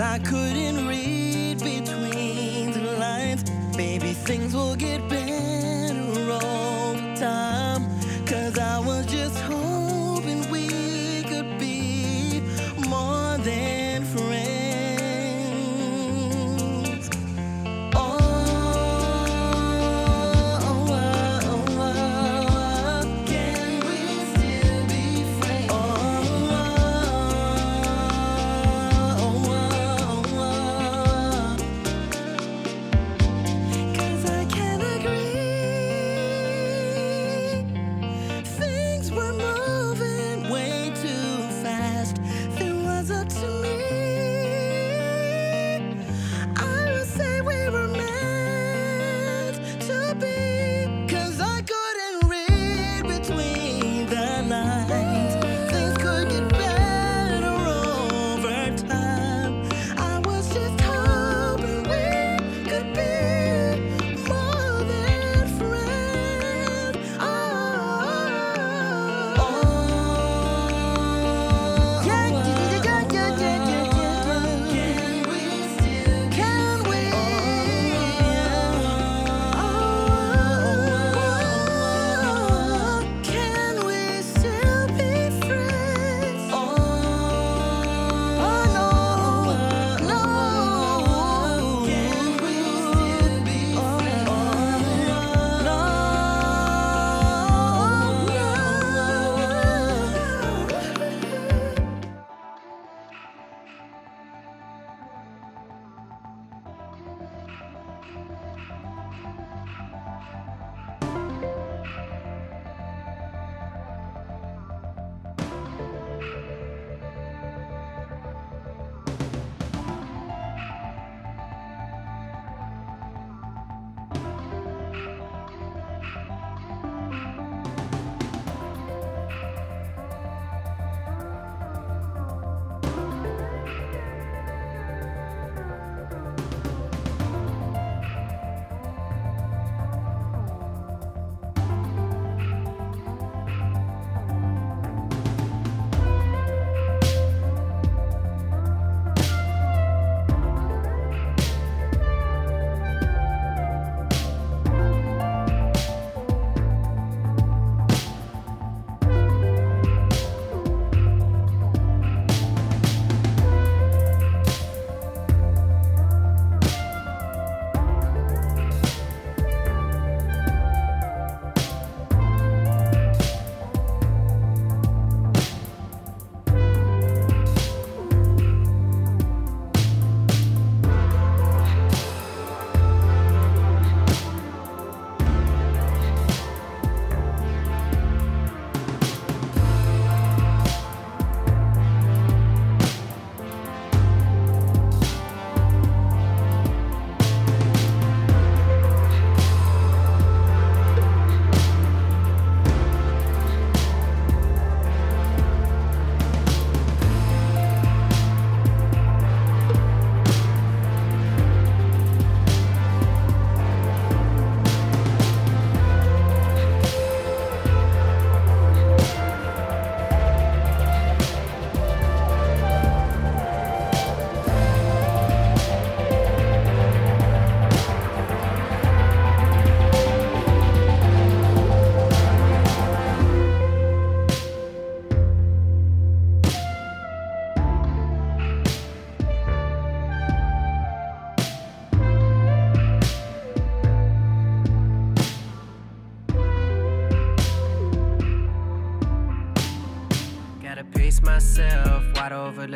I 0.00 0.18
couldn't 0.18 0.86
read 0.86 1.58
between 1.60 2.72
the 2.72 2.96
lines. 2.98 3.44
Maybe 3.76 4.12
things 4.12 4.54
will 4.54 4.76
get 4.76 5.00
better. 5.08 5.15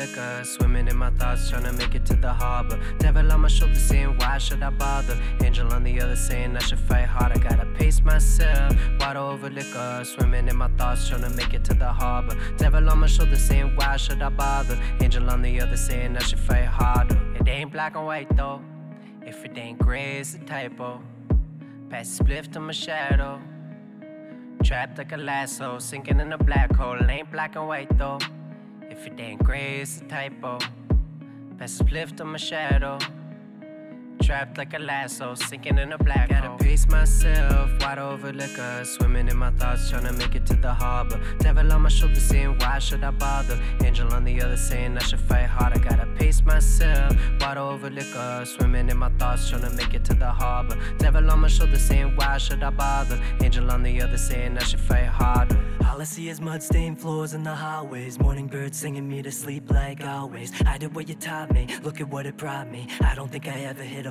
Liquor. 0.01 0.43
Swimming 0.43 0.87
in 0.87 0.97
my 0.97 1.11
thoughts, 1.11 1.49
trying 1.49 1.63
to 1.63 1.73
make 1.73 1.93
it 1.95 2.05
to 2.05 2.15
the 2.15 2.33
harbor. 2.33 2.79
Devil 2.97 3.31
on 3.31 3.41
my 3.41 3.47
shoulder 3.47 3.75
saying, 3.75 4.17
Why 4.17 4.37
should 4.37 4.63
I 4.63 4.69
bother? 4.69 5.17
Angel 5.43 5.71
on 5.73 5.83
the 5.83 6.01
other 6.01 6.15
saying, 6.15 6.55
I 6.55 6.59
should 6.59 6.79
fight 6.79 7.05
harder. 7.05 7.35
I 7.39 7.49
gotta 7.49 7.65
pace 7.79 8.01
myself, 8.01 8.75
wide 8.99 9.17
over 9.17 9.49
liquor. 9.49 10.03
Swimming 10.03 10.47
in 10.47 10.57
my 10.57 10.69
thoughts, 10.79 11.07
trying 11.07 11.23
to 11.23 11.29
make 11.29 11.53
it 11.53 11.63
to 11.65 11.73
the 11.73 11.91
harbor. 12.01 12.35
Devil 12.57 12.89
on 12.89 12.99
my 12.99 13.07
shoulder 13.07 13.37
saying, 13.37 13.75
Why 13.75 13.97
should 13.97 14.21
I 14.21 14.29
bother? 14.29 14.77
Angel 14.99 15.29
on 15.29 15.41
the 15.41 15.61
other 15.61 15.77
saying, 15.77 16.17
I 16.17 16.21
should 16.21 16.39
fight 16.39 16.65
harder. 16.65 17.19
It 17.39 17.47
ain't 17.47 17.71
black 17.71 17.95
and 17.95 18.05
white 18.05 18.35
though. 18.35 18.61
If 19.25 19.45
it 19.45 19.57
ain't 19.57 19.79
gray, 19.79 20.17
it's 20.17 20.33
a 20.35 20.39
typo. 20.39 21.01
Pass 21.89 22.19
spliff 22.19 22.51
to 22.53 22.59
my 22.59 22.73
shadow. 22.73 23.39
Trapped 24.63 24.97
like 24.97 25.11
a 25.11 25.17
lasso, 25.17 25.79
sinking 25.79 26.19
in 26.19 26.31
a 26.33 26.37
black 26.37 26.75
hole. 26.75 26.97
Ain't 27.09 27.31
black 27.31 27.55
and 27.55 27.67
white 27.67 27.97
though. 27.97 28.19
If 29.01 29.07
it 29.07 29.19
ain't 29.19 29.43
gray, 29.43 29.79
it's 29.81 29.99
a 29.99 30.03
typo. 30.03 30.59
The 31.57 31.65
spliff 31.65 32.15
to 32.17 32.23
my 32.23 32.37
shadow. 32.37 32.99
Trapped 34.21 34.57
like 34.57 34.73
a 34.73 34.79
lasso, 34.79 35.33
sinking 35.35 35.77
in 35.77 35.91
a 35.93 35.97
black 35.97 36.29
Gotta 36.29 36.49
hole. 36.49 36.57
pace 36.57 36.87
myself, 36.87 37.69
wide 37.81 37.97
over 37.97 38.31
liquor. 38.31 38.83
Swimming 38.85 39.27
in 39.27 39.37
my 39.37 39.51
thoughts, 39.51 39.89
trying 39.89 40.05
to 40.05 40.13
make 40.13 40.35
it 40.35 40.45
to 40.45 40.55
the 40.55 40.73
harbor. 40.73 41.19
Devil 41.39 41.71
on 41.73 41.81
my 41.81 41.89
shoulder 41.89 42.19
saying, 42.19 42.57
Why 42.59 42.79
should 42.79 43.03
I 43.03 43.11
bother? 43.11 43.59
Angel 43.83 44.13
on 44.13 44.23
the 44.23 44.41
other 44.41 44.57
saying, 44.57 44.97
I 44.97 45.01
should 45.01 45.19
fight 45.19 45.47
harder. 45.47 45.79
Gotta 45.79 46.05
pace 46.17 46.43
myself, 46.45 47.15
wide 47.41 47.57
over 47.57 47.89
liquor. 47.89 48.43
Swimming 48.45 48.89
in 48.89 48.97
my 48.97 49.09
thoughts, 49.17 49.49
trying 49.49 49.63
to 49.63 49.71
make 49.71 49.93
it 49.93 50.05
to 50.05 50.13
the 50.13 50.29
harbor. 50.31 50.77
Devil 50.97 51.29
on 51.31 51.39
my 51.39 51.47
shoulder 51.47 51.79
saying, 51.79 52.15
Why 52.15 52.37
should 52.37 52.61
I 52.63 52.69
bother? 52.69 53.19
Angel 53.41 53.69
on 53.71 53.83
the 53.83 54.01
other 54.01 54.17
saying, 54.17 54.57
I 54.57 54.63
should 54.63 54.79
fight 54.79 55.07
harder. 55.07 55.57
All 55.89 55.99
I 55.99 56.05
see 56.05 56.29
is 56.29 56.39
mud 56.39 56.63
stained 56.63 57.01
floors 57.01 57.33
in 57.33 57.43
the 57.43 57.53
hallways. 57.53 58.17
Morning 58.17 58.47
birds 58.47 58.77
singing 58.77 59.09
me 59.09 59.21
to 59.23 59.31
sleep 59.31 59.69
like 59.69 60.05
always. 60.05 60.53
I 60.65 60.77
did 60.77 60.95
what 60.95 61.09
you 61.09 61.15
taught 61.15 61.51
me, 61.51 61.67
look 61.83 61.99
at 61.99 62.07
what 62.07 62.25
it 62.25 62.37
brought 62.37 62.71
me. 62.71 62.87
I 63.01 63.13
don't 63.13 63.29
think 63.29 63.47
I 63.47 63.59
ever 63.61 63.83
hit 63.83 64.05
a 64.05 64.10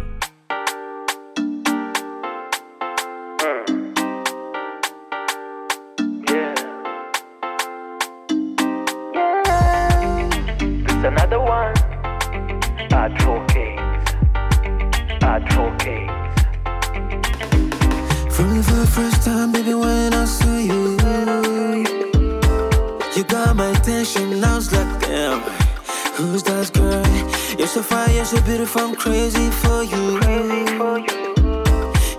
So 27.83 28.05
you're 28.11 28.25
so 28.25 28.41
beautiful, 28.41 28.81
I'm 28.81 28.95
crazy 28.95 29.49
for 29.49 29.83
you. 29.83 30.19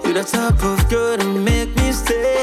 You're 0.03 0.15
the 0.15 0.25
type 0.25 0.63
of 0.65 0.89
girl 0.89 1.17
to 1.17 1.25
make 1.25 1.75
me 1.77 1.93
stay. 1.93 2.42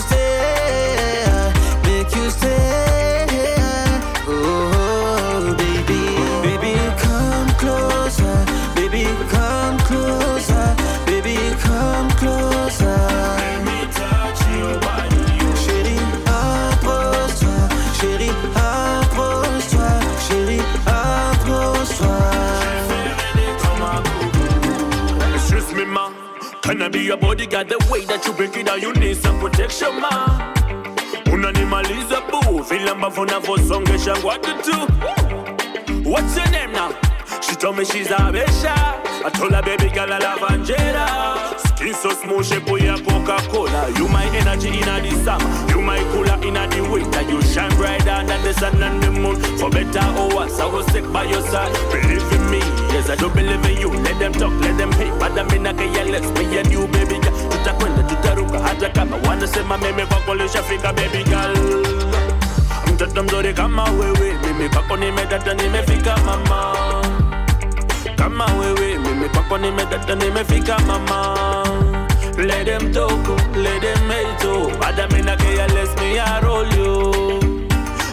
So 0.00 0.57
Can 27.08 27.20
body 27.20 27.46
got? 27.46 27.66
The 27.70 27.78
way 27.90 28.04
that 28.04 28.26
you 28.26 28.34
break 28.34 28.54
it 28.54 28.66
down, 28.66 28.82
you 28.82 28.92
need 28.92 29.16
some 29.16 29.40
protection, 29.40 29.98
ma. 29.98 30.52
Unanimaliza 31.32 32.20
boo, 32.30 32.62
vile 32.62 32.90
ambavyo 32.90 33.22
unavyosongesha 33.22 34.14
watu 34.24 34.50
tu. 34.62 34.76
What's 36.04 36.36
your 36.36 36.50
name 36.50 36.72
now? 36.72 36.90
She 37.40 37.56
told 37.56 37.78
me 37.78 37.86
she's 37.86 38.10
a 38.10 38.30
besha. 38.30 38.74
I 39.24 39.30
told 39.30 39.52
her 39.54 39.62
baby 39.62 39.88
girl 39.88 40.12
I 40.12 40.18
love 40.18 40.42
Angela. 40.52 41.67
So 41.78 42.10
smooth, 42.10 42.44
shape 42.44 42.68
ya 42.84 42.96
Coca-Cola. 42.98 43.88
You 43.96 44.08
my 44.08 44.24
energy 44.36 44.68
in 44.68 44.84
the 44.86 45.10
summer. 45.24 45.70
You 45.70 45.80
my 45.80 45.98
cooler 46.12 46.34
in 46.46 46.54
the 46.54 46.80
winter. 46.90 47.22
You 47.22 47.40
shine 47.42 47.74
brighter 47.76 48.04
than 48.26 48.42
the 48.44 48.52
sun 48.54 48.82
and 48.82 49.02
the 49.02 49.10
moon. 49.10 49.36
For 49.58 49.70
better 49.70 50.04
or 50.18 50.28
worse, 50.36 50.58
I 50.60 50.66
will 50.66 50.82
stick 50.84 51.10
by 51.12 51.24
your 51.24 51.40
side. 51.42 51.72
Believe 51.90 52.32
in 52.32 52.50
me, 52.50 52.58
yes 52.94 53.08
I 53.10 53.16
do 53.16 53.28
believe 53.30 53.64
in 53.64 53.78
you. 53.80 53.90
Let 53.90 54.18
them 54.18 54.32
talk, 54.32 54.52
let 54.60 54.76
them 54.78 54.92
hate, 54.92 55.10
but 55.18 55.32
I'm 55.38 55.48
in 55.50 55.66
a 55.66 55.74
careless. 55.74 56.26
Me 56.38 56.58
and 56.58 56.70
you, 56.70 56.86
baby 56.88 57.18
girl. 57.18 57.34
Tutakwenda, 57.50 58.02
tutaruka, 58.02 58.58
hata 58.58 58.88
kama 58.90 59.16
wanasema 59.28 59.78
meme 59.78 60.06
kwako 60.06 60.34
lishafika, 60.34 60.92
baby 60.92 61.24
girl. 61.24 61.56
Mtoto 62.94 63.22
mzuri 63.22 63.54
kama 63.54 63.84
wewe, 63.84 64.34
mimi 64.46 64.68
kwako 64.68 64.96
nimedata, 64.96 65.54
nimefika 65.54 66.16
mama. 66.16 66.74
Kama 68.28 68.44
wewe, 68.60 68.98
mimi 68.98 69.28
kwako 69.28 69.58
nimedata, 69.58 70.14
nimefika 70.14 70.78
mama. 70.78 71.36
Let 72.36 72.66
them 72.66 72.92
talk, 72.92 73.26
let 73.56 73.80
them 73.80 74.10
hate, 74.10 74.44
oh. 74.44 74.70
But 74.78 74.98
I'm 75.00 75.18
in 75.18 75.28
a 75.28 75.36
careless, 75.36 75.96
me 75.96 76.18
I 76.18 76.40
roll 76.42 76.66
you. 76.66 77.40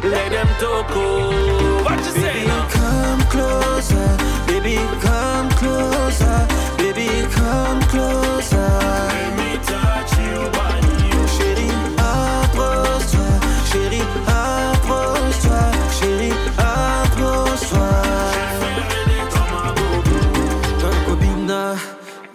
Let 0.09 0.32
them 0.32 0.47
talk, 0.59 0.86
oh. 0.91 1.84
What 1.84 1.99
you 1.99 2.11
say 2.11 2.34
Baby, 2.34 2.47
now? 2.47 2.68
come 2.70 3.24
closer, 3.30 4.18
baby, 4.47 4.78
come 5.01 5.35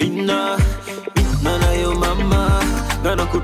bina, 0.00 0.56
bina 1.14 1.52
na 1.62 1.70
yo 1.82 1.94
mama. 1.94 2.42
Gonna 3.04 3.24
go 3.32 3.38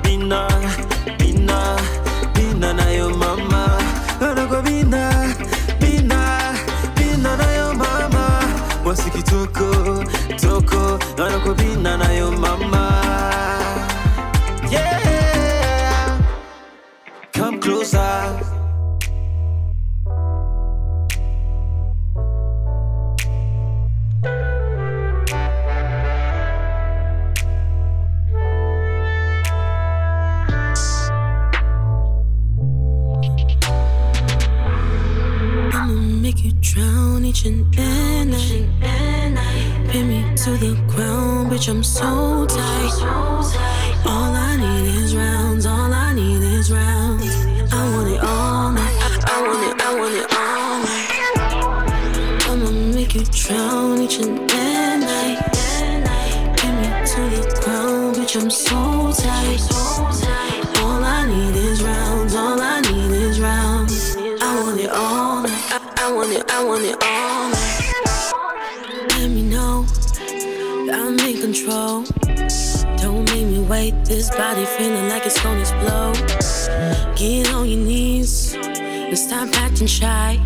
stop 79.37 79.61
acting 79.61 79.87
shy. 79.87 80.39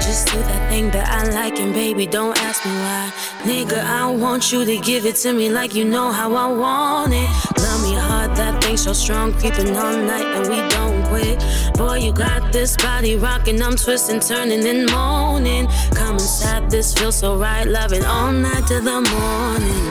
Just 0.00 0.26
do 0.28 0.38
that 0.38 0.68
thing 0.68 0.90
that 0.90 1.08
I 1.08 1.30
like, 1.30 1.60
and 1.60 1.72
baby, 1.72 2.06
don't 2.06 2.36
ask 2.38 2.64
me 2.64 2.72
why. 2.72 3.12
Nigga, 3.44 3.78
I 3.84 4.10
want 4.10 4.52
you 4.52 4.64
to 4.64 4.76
give 4.78 5.06
it 5.06 5.16
to 5.16 5.32
me 5.32 5.48
like 5.50 5.74
you 5.74 5.84
know 5.84 6.10
how 6.10 6.34
I 6.34 6.48
want 6.52 7.12
it. 7.12 7.28
Love 7.62 7.82
me 7.82 7.94
hard, 7.94 8.36
that 8.36 8.62
thing 8.62 8.76
so 8.76 8.92
strong, 8.92 9.32
creeping 9.34 9.76
all 9.76 9.96
night, 9.96 10.26
and 10.36 10.48
we 10.48 10.58
don't 10.74 11.02
quit. 11.10 11.38
Boy, 11.76 11.98
you 11.98 12.12
got 12.12 12.52
this 12.52 12.76
body 12.76 13.16
rocking, 13.16 13.62
I'm 13.62 13.76
twisting, 13.76 14.20
turning, 14.20 14.66
and 14.66 14.90
moaning. 14.90 15.68
Come 15.94 16.14
inside, 16.14 16.70
this 16.70 16.92
feels 16.94 17.16
so 17.16 17.36
right, 17.36 17.66
loving 17.66 18.04
all 18.04 18.32
night 18.32 18.66
to 18.68 18.80
the 18.80 19.00
morning. 19.14 19.86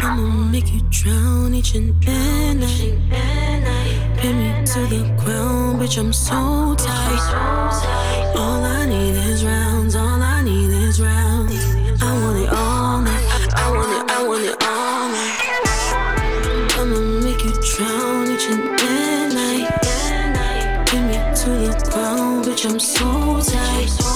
I'ma 0.00 0.50
make 0.52 0.72
you 0.72 0.80
drown 0.90 1.54
each 1.54 1.74
and 1.74 1.92
every 2.06 2.54
night. 2.54 3.27
Pin 4.20 4.36
me 4.36 4.66
to 4.66 4.80
the 4.86 5.02
ground, 5.16 5.80
bitch, 5.80 5.96
I'm 5.96 6.12
so 6.12 6.74
tight. 6.74 8.34
All 8.34 8.64
I 8.64 8.84
need 8.84 9.14
is 9.14 9.44
rounds, 9.44 9.94
all 9.94 10.20
I 10.20 10.42
need 10.42 10.70
is 10.70 11.00
rounds. 11.00 11.54
I 12.02 12.12
want 12.20 12.38
it 12.42 12.48
all 12.48 13.00
night, 13.00 13.24
I, 13.54 13.70
want 13.70 13.92
it, 13.92 14.10
I 14.10 14.26
want 14.26 14.44
it 14.44 14.56
all 14.64 15.08
night. 15.14 15.38
I'ma 16.78 17.00
make 17.22 17.44
you 17.44 17.52
drown 17.62 18.30
each 18.32 18.48
and 18.50 18.80
every 18.80 19.62
night. 20.32 20.86
Pin 20.88 21.06
me 21.06 21.14
to 21.14 21.50
the 21.50 21.90
ground, 21.92 22.44
bitch, 22.44 22.68
I'm 22.68 22.80
so 22.80 23.40
tight. 23.40 24.07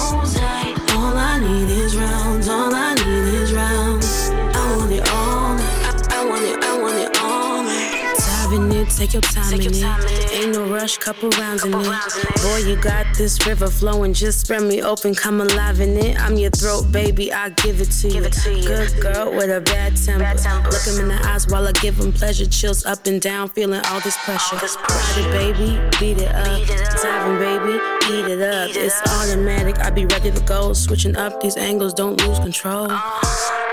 Diving 9.06 9.64
in, 9.64 9.72
take 9.72 9.72
your 9.72 9.82
time 9.82 10.00
in 10.00 10.06
it. 10.06 10.32
Ain't 10.32 10.52
no 10.52 10.64
rush, 10.72 10.98
couple 10.98 11.28
rounds 11.30 11.64
in 11.64 11.74
it. 11.74 12.42
Boy, 12.42 12.58
you 12.68 12.76
got 12.76 13.06
this 13.16 13.44
river 13.46 13.68
flowing, 13.68 14.12
just 14.12 14.40
spread 14.40 14.62
me 14.62 14.82
open, 14.82 15.14
come 15.14 15.40
alive 15.40 15.80
in 15.80 15.96
it. 15.96 16.20
I'm 16.20 16.36
your 16.36 16.50
throat, 16.50 16.92
baby, 16.92 17.32
I 17.32 17.50
give 17.50 17.80
it 17.80 17.90
to 17.90 18.08
you. 18.08 18.20
Good 18.66 19.00
girl 19.00 19.32
with 19.32 19.50
a 19.50 19.60
bad 19.60 19.96
temper. 19.96 20.24
Look 20.70 20.86
him 20.86 21.00
in 21.00 21.08
the 21.08 21.20
eyes 21.24 21.48
while 21.48 21.66
I 21.66 21.72
give 21.72 21.98
him 21.98 22.12
pleasure, 22.12 22.46
chills 22.46 22.84
up 22.84 23.06
and 23.06 23.20
down, 23.20 23.48
feeling 23.48 23.80
all 23.86 24.00
this 24.00 24.16
pressure. 24.18 24.56
Ride 24.56 25.18
it, 25.18 25.30
baby, 25.32 25.80
beat 25.98 26.22
it 26.22 26.34
up. 26.34 26.66
Diving, 27.02 27.38
baby, 27.38 27.80
eat 28.06 28.32
it 28.32 28.42
up. 28.42 28.70
It's 28.74 29.00
automatic, 29.08 29.78
I 29.80 29.90
be 29.90 30.06
ready 30.06 30.30
to 30.30 30.40
go. 30.42 30.72
Switching 30.72 31.16
up 31.16 31.40
these 31.40 31.56
angles, 31.56 31.94
don't 31.94 32.24
lose 32.26 32.38
control. 32.38 32.90
Uh-huh. 32.90 33.71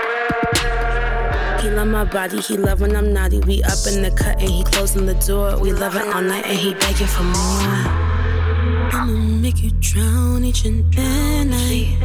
He 1.62 1.68
love 1.68 1.88
my 1.88 2.04
body, 2.04 2.40
he 2.40 2.56
love 2.56 2.80
when 2.80 2.96
I'm 2.96 3.12
naughty. 3.12 3.40
We 3.40 3.62
up 3.64 3.86
in 3.86 4.02
the 4.02 4.10
cut 4.10 4.40
and 4.40 4.48
he 4.48 4.64
closing 4.64 5.04
the 5.04 5.12
door. 5.14 5.58
We 5.58 5.72
love 5.72 5.94
it 5.94 6.06
all 6.14 6.22
night 6.22 6.46
and 6.46 6.56
he 6.56 6.72
begging 6.72 7.06
for 7.06 7.22
more. 7.22 8.00
I'ma 8.92 9.18
make 9.42 9.62
you 9.62 9.70
drown 9.78 10.42
each 10.42 10.64
and 10.64 10.82
every 10.96 11.44
night. 11.44 11.98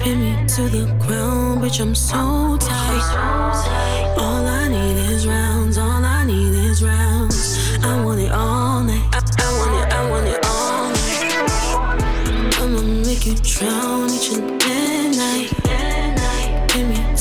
Pin 0.00 0.20
me 0.20 0.46
to 0.48 0.68
the 0.68 0.84
ground, 1.00 1.62
bitch, 1.62 1.80
I'm 1.80 1.94
so 1.94 2.58
tight. 2.58 4.16
All 4.18 4.44
I 4.46 4.68
need 4.68 4.98
is 5.12 5.26
rounds, 5.26 5.78
all 5.78 6.04
I 6.04 6.24
need 6.26 6.54
is 6.54 6.82
rounds. 6.84 7.58
I 7.82 8.04
want 8.04 8.20
it 8.20 8.32
all 8.32 8.82
night, 8.82 9.02
I, 9.12 9.20
I 9.38 9.58
want 9.58 9.74
it, 9.80 9.92
I 9.94 10.10
want 10.10 10.26
it 10.26 10.44
all 10.44 10.90
night. 10.90 12.58
I'ma 12.60 12.82
make 13.06 13.24
you 13.24 13.34
drown 13.36 14.10
each 14.10 14.32
and 14.32 14.62
every 14.62 14.71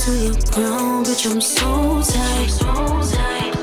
to 0.02 0.10
the 0.10 0.52
ground, 0.52 1.06
bitch, 1.06 1.30
I'm 1.30 1.40
so 1.40 2.02
tight. 2.02 2.50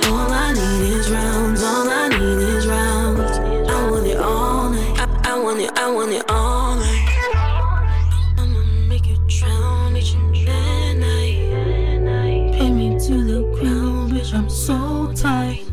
All 0.07 0.31
I 0.31 0.53
need 0.53 0.93
is 0.93 1.11
rounds, 1.11 1.65
all 1.65 1.89
I 1.91 2.09
need 2.11 2.39
is 2.55 2.65
rounds. 2.65 3.39
I 3.69 3.91
want 3.91 4.07
it 4.07 4.19
all 4.19 4.71
night, 4.71 5.01
I, 5.01 5.33
I 5.33 5.39
want 5.41 5.61
it, 5.61 5.77
I 5.77 5.91
want 5.91 6.13
it 6.13 6.31
all 6.31 6.77
night. 6.77 7.09
I'ma 8.39 8.63
make 8.87 9.07
you 9.09 9.19
drown 9.27 9.97
each 9.97 10.15
and 10.15 11.01
night. 11.01 12.71
Me 12.71 12.97
to 13.01 13.25
the 13.25 13.43
ground, 13.59 14.13
bitch, 14.13 14.33
I'm 14.33 14.49
so 14.49 15.13
tight. 15.17 15.65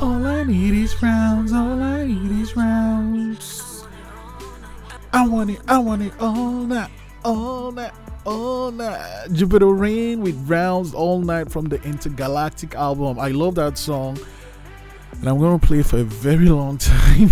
All 0.00 0.24
I 0.24 0.42
need 0.44 0.72
is 0.72 1.02
rounds, 1.02 1.52
all 1.52 1.82
I 1.82 2.06
need 2.06 2.40
is 2.40 2.56
rounds. 2.56 3.84
I 5.12 5.28
want 5.28 5.50
it, 5.50 5.60
I 5.68 5.76
want 5.76 6.00
it 6.00 6.14
all 6.18 6.64
night, 6.64 6.90
all 7.26 7.72
night, 7.72 7.92
all 8.24 8.70
night. 8.70 9.28
JupiterReign 9.30 10.18
with 10.18 10.36
rounds 10.48 10.94
all 10.94 11.20
night 11.20 11.50
from 11.50 11.66
the 11.66 11.82
Intergalactic 11.82 12.74
album. 12.74 13.18
I 13.18 13.28
love 13.28 13.54
that 13.56 13.78
song. 13.78 14.18
And 15.12 15.28
I'm 15.28 15.38
gonna 15.38 15.58
play 15.58 15.82
for 15.82 15.98
a 15.98 16.04
very 16.04 16.46
long 16.48 16.78
time. 16.78 17.30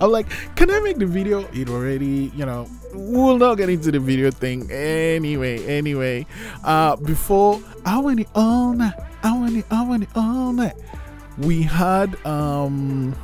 I'm 0.00 0.10
like, 0.10 0.28
can 0.54 0.70
I 0.70 0.80
make 0.80 0.98
the 0.98 1.06
video? 1.06 1.40
It 1.52 1.68
already, 1.68 2.30
you 2.36 2.46
know, 2.46 2.68
we'll 2.92 3.38
not 3.38 3.56
get 3.56 3.68
into 3.68 3.90
the 3.90 3.98
video 3.98 4.30
thing 4.30 4.70
anyway. 4.70 5.64
Anyway, 5.66 6.26
uh, 6.62 6.96
before 6.96 7.60
I 7.84 7.98
want 7.98 8.20
it 8.20 8.28
all 8.34 8.72
night, 8.72 8.94
I 9.22 9.36
want 9.36 9.56
it, 9.56 9.66
I 9.70 9.84
want 9.84 10.02
it 10.04 10.08
all 10.14 10.52
night. 10.52 10.74
We 11.38 11.62
had 11.62 12.14
um 12.24 13.16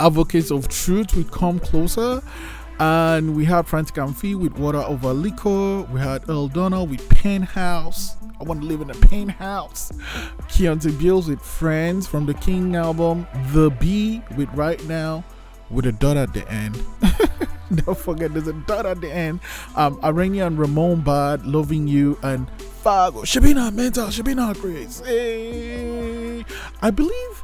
Advocates 0.00 0.50
of 0.50 0.68
Truth 0.68 1.16
with 1.16 1.30
Come 1.30 1.58
Closer. 1.58 2.22
And 2.78 3.34
we 3.34 3.44
had 3.44 3.66
Frantik 3.66 4.02
and 4.02 4.16
Phee 4.16 4.34
with 4.34 4.58
Water 4.58 4.78
Over 4.78 5.12
Liquor. 5.12 5.82
We 5.92 6.00
had 6.00 6.28
Earl 6.28 6.48
Donna 6.48 6.84
with 6.84 7.08
Penthouse. 7.08 8.16
I 8.38 8.44
want 8.44 8.60
to 8.60 8.66
live 8.66 8.82
in 8.82 8.90
a 8.90 8.94
penthouse. 8.94 9.92
Keonte 10.48 10.98
Beals 10.98 11.28
with 11.28 11.40
Friends 11.40 12.06
from 12.06 12.26
the 12.26 12.34
King 12.34 12.76
album. 12.76 13.26
The 13.52 13.70
B 13.70 14.22
with 14.36 14.50
Right 14.52 14.82
Now 14.84 15.24
with 15.70 15.86
a 15.86 15.92
dot 15.92 16.16
at 16.16 16.32
the 16.32 16.48
end. 16.50 16.82
Don't 17.84 17.98
forget, 17.98 18.32
there's 18.32 18.46
a 18.46 18.52
dot 18.52 18.86
at 18.86 19.00
the 19.00 19.10
end. 19.10 19.40
Um, 19.74 19.98
and 20.02 20.58
Ramone 20.58 21.00
Bad, 21.00 21.44
Loving 21.44 21.88
You, 21.88 22.18
and 22.22 22.48
Fargo. 22.60 23.22
Shabina 23.22 23.72
Mental, 23.72 24.06
Shabina 24.08 24.58
Grace. 24.60 25.00
Hey. 25.04 26.44
I 26.82 26.90
believe 26.90 27.42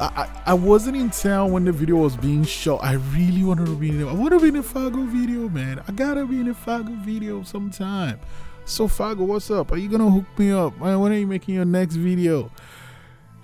I, 0.00 0.42
I, 0.46 0.54
wasn't 0.54 0.96
in 0.96 1.10
town 1.10 1.52
when 1.52 1.66
the 1.66 1.72
video 1.72 1.96
was 1.96 2.16
being 2.16 2.42
shot. 2.42 2.82
I 2.82 2.94
really 2.94 3.44
wanted 3.44 3.66
to 3.66 3.76
be 3.76 3.90
in 3.90 4.00
it. 4.00 4.08
I 4.08 4.14
want 4.14 4.32
to 4.32 4.40
be 4.40 4.48
in 4.48 4.56
a 4.56 4.62
Fargo 4.62 5.02
video, 5.04 5.46
man. 5.50 5.82
I 5.86 5.92
gotta 5.92 6.24
be 6.24 6.40
in 6.40 6.48
a 6.48 6.54
Fargo 6.54 6.92
video 6.92 7.42
sometime. 7.42 8.18
So 8.64 8.88
Fargo, 8.88 9.24
what's 9.24 9.50
up? 9.50 9.72
Are 9.72 9.76
you 9.76 9.90
gonna 9.90 10.10
hook 10.10 10.24
me 10.38 10.52
up? 10.52 10.78
Man, 10.80 11.00
when 11.00 11.12
are 11.12 11.16
you 11.16 11.26
making 11.26 11.54
your 11.54 11.66
next 11.66 11.96
video? 11.96 12.50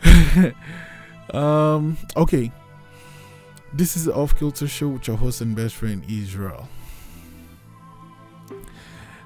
um, 1.34 1.98
okay. 2.16 2.50
This 3.74 3.94
is 3.94 4.06
the 4.06 4.14
Off 4.14 4.38
Kilter 4.38 4.66
Show 4.66 4.88
with 4.88 5.06
your 5.06 5.18
host 5.18 5.42
and 5.42 5.54
best 5.54 5.74
friend 5.74 6.02
Israel. 6.08 6.66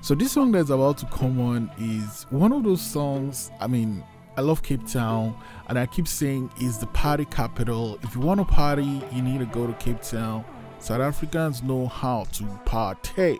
So 0.01 0.16
this 0.16 0.33
song 0.33 0.51
that's 0.51 0.70
about 0.70 0.99
to 0.99 1.07
come 1.07 1.41
on 1.41 1.70
is 1.78 2.26
one 2.31 2.53
of 2.53 2.64
those 2.64 2.83
songs. 2.83 3.53
I 3.61 3.68
mean, 3.68 4.03
I 4.37 4.41
love 4.41 4.62
Cape 4.62 4.87
Town, 4.87 5.37
and 5.71 5.79
I 5.79 5.87
keep 5.87 6.09
saying 6.09 6.51
is 6.61 6.79
the 6.79 6.89
party 6.89 7.25
capital. 7.25 7.97
If 8.03 8.16
you 8.16 8.21
want 8.21 8.41
to 8.41 8.45
party, 8.45 9.01
you 9.12 9.23
need 9.23 9.39
to 9.39 9.47
go 9.47 9.68
to 9.68 9.73
Cape 9.75 10.03
Town. 10.03 10.45
South 10.81 11.01
Africans 11.01 11.62
know 11.62 11.87
how 11.87 12.25
to 12.33 12.45
party, 12.64 13.39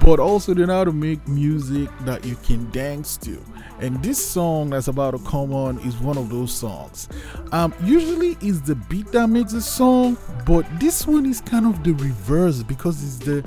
but 0.00 0.18
also 0.18 0.54
they 0.54 0.64
know 0.64 0.78
how 0.78 0.84
to 0.84 0.92
make 0.92 1.28
music 1.28 1.90
that 2.06 2.24
you 2.24 2.34
can 2.36 2.70
dance 2.70 3.18
to. 3.18 3.38
And 3.80 4.02
this 4.02 4.24
song 4.24 4.70
that's 4.70 4.88
about 4.88 5.10
to 5.10 5.18
come 5.18 5.52
on 5.52 5.78
is 5.80 5.98
one 5.98 6.16
of 6.16 6.30
those 6.30 6.50
songs. 6.50 7.10
Um, 7.50 7.74
usually 7.82 8.38
it's 8.40 8.60
the 8.60 8.76
beat 8.76 9.12
that 9.12 9.28
makes 9.28 9.52
a 9.52 9.60
song, 9.60 10.16
but 10.46 10.64
this 10.80 11.06
one 11.06 11.26
is 11.26 11.42
kind 11.42 11.66
of 11.66 11.84
the 11.84 11.92
reverse 11.92 12.62
because 12.62 13.04
it's 13.04 13.18
the 13.26 13.46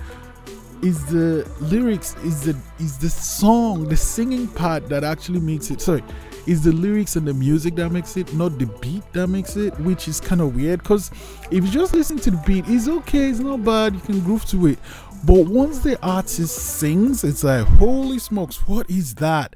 is 0.84 1.04
the 1.06 1.50
lyrics 1.62 2.16
is 2.18 2.42
the 2.42 2.56
is 2.80 2.98
the 2.98 3.10
song 3.10 3.88
the 3.88 3.96
singing 3.96 4.46
part 4.50 4.88
that 4.90 5.06
actually 5.06 5.40
makes 5.40 5.72
it 5.72 5.80
sorry 5.80 6.04
It's 6.48 6.62
the 6.62 6.72
lyrics 6.72 7.16
and 7.16 7.28
the 7.28 7.34
music 7.34 7.76
that 7.76 7.90
makes 7.92 8.18
it, 8.18 8.32
not 8.34 8.60
the 8.60 8.68
beat 8.80 9.04
that 9.14 9.28
makes 9.28 9.56
it, 9.56 9.78
which 9.80 10.08
is 10.08 10.20
kind 10.20 10.42
of 10.42 10.56
weird. 10.56 10.84
Because 10.84 11.10
if 11.50 11.64
you 11.66 11.72
just 11.72 11.94
listen 11.94 12.18
to 12.20 12.32
the 12.32 12.44
beat, 12.46 12.66
it's 12.68 12.88
okay, 12.88 13.30
it's 13.30 13.40
not 13.40 13.64
bad, 13.64 13.96
you 13.96 14.00
can 14.00 14.20
groove 14.20 14.46
to 14.46 14.68
it. 14.68 14.80
But 15.26 15.48
once 15.48 15.80
the 15.80 16.00
artist 16.06 16.56
sings, 16.56 17.24
it's 17.24 17.44
like, 17.44 17.66
holy 17.66 18.20
smokes, 18.20 18.68
what 18.68 18.90
is 18.92 19.16
that? 19.16 19.56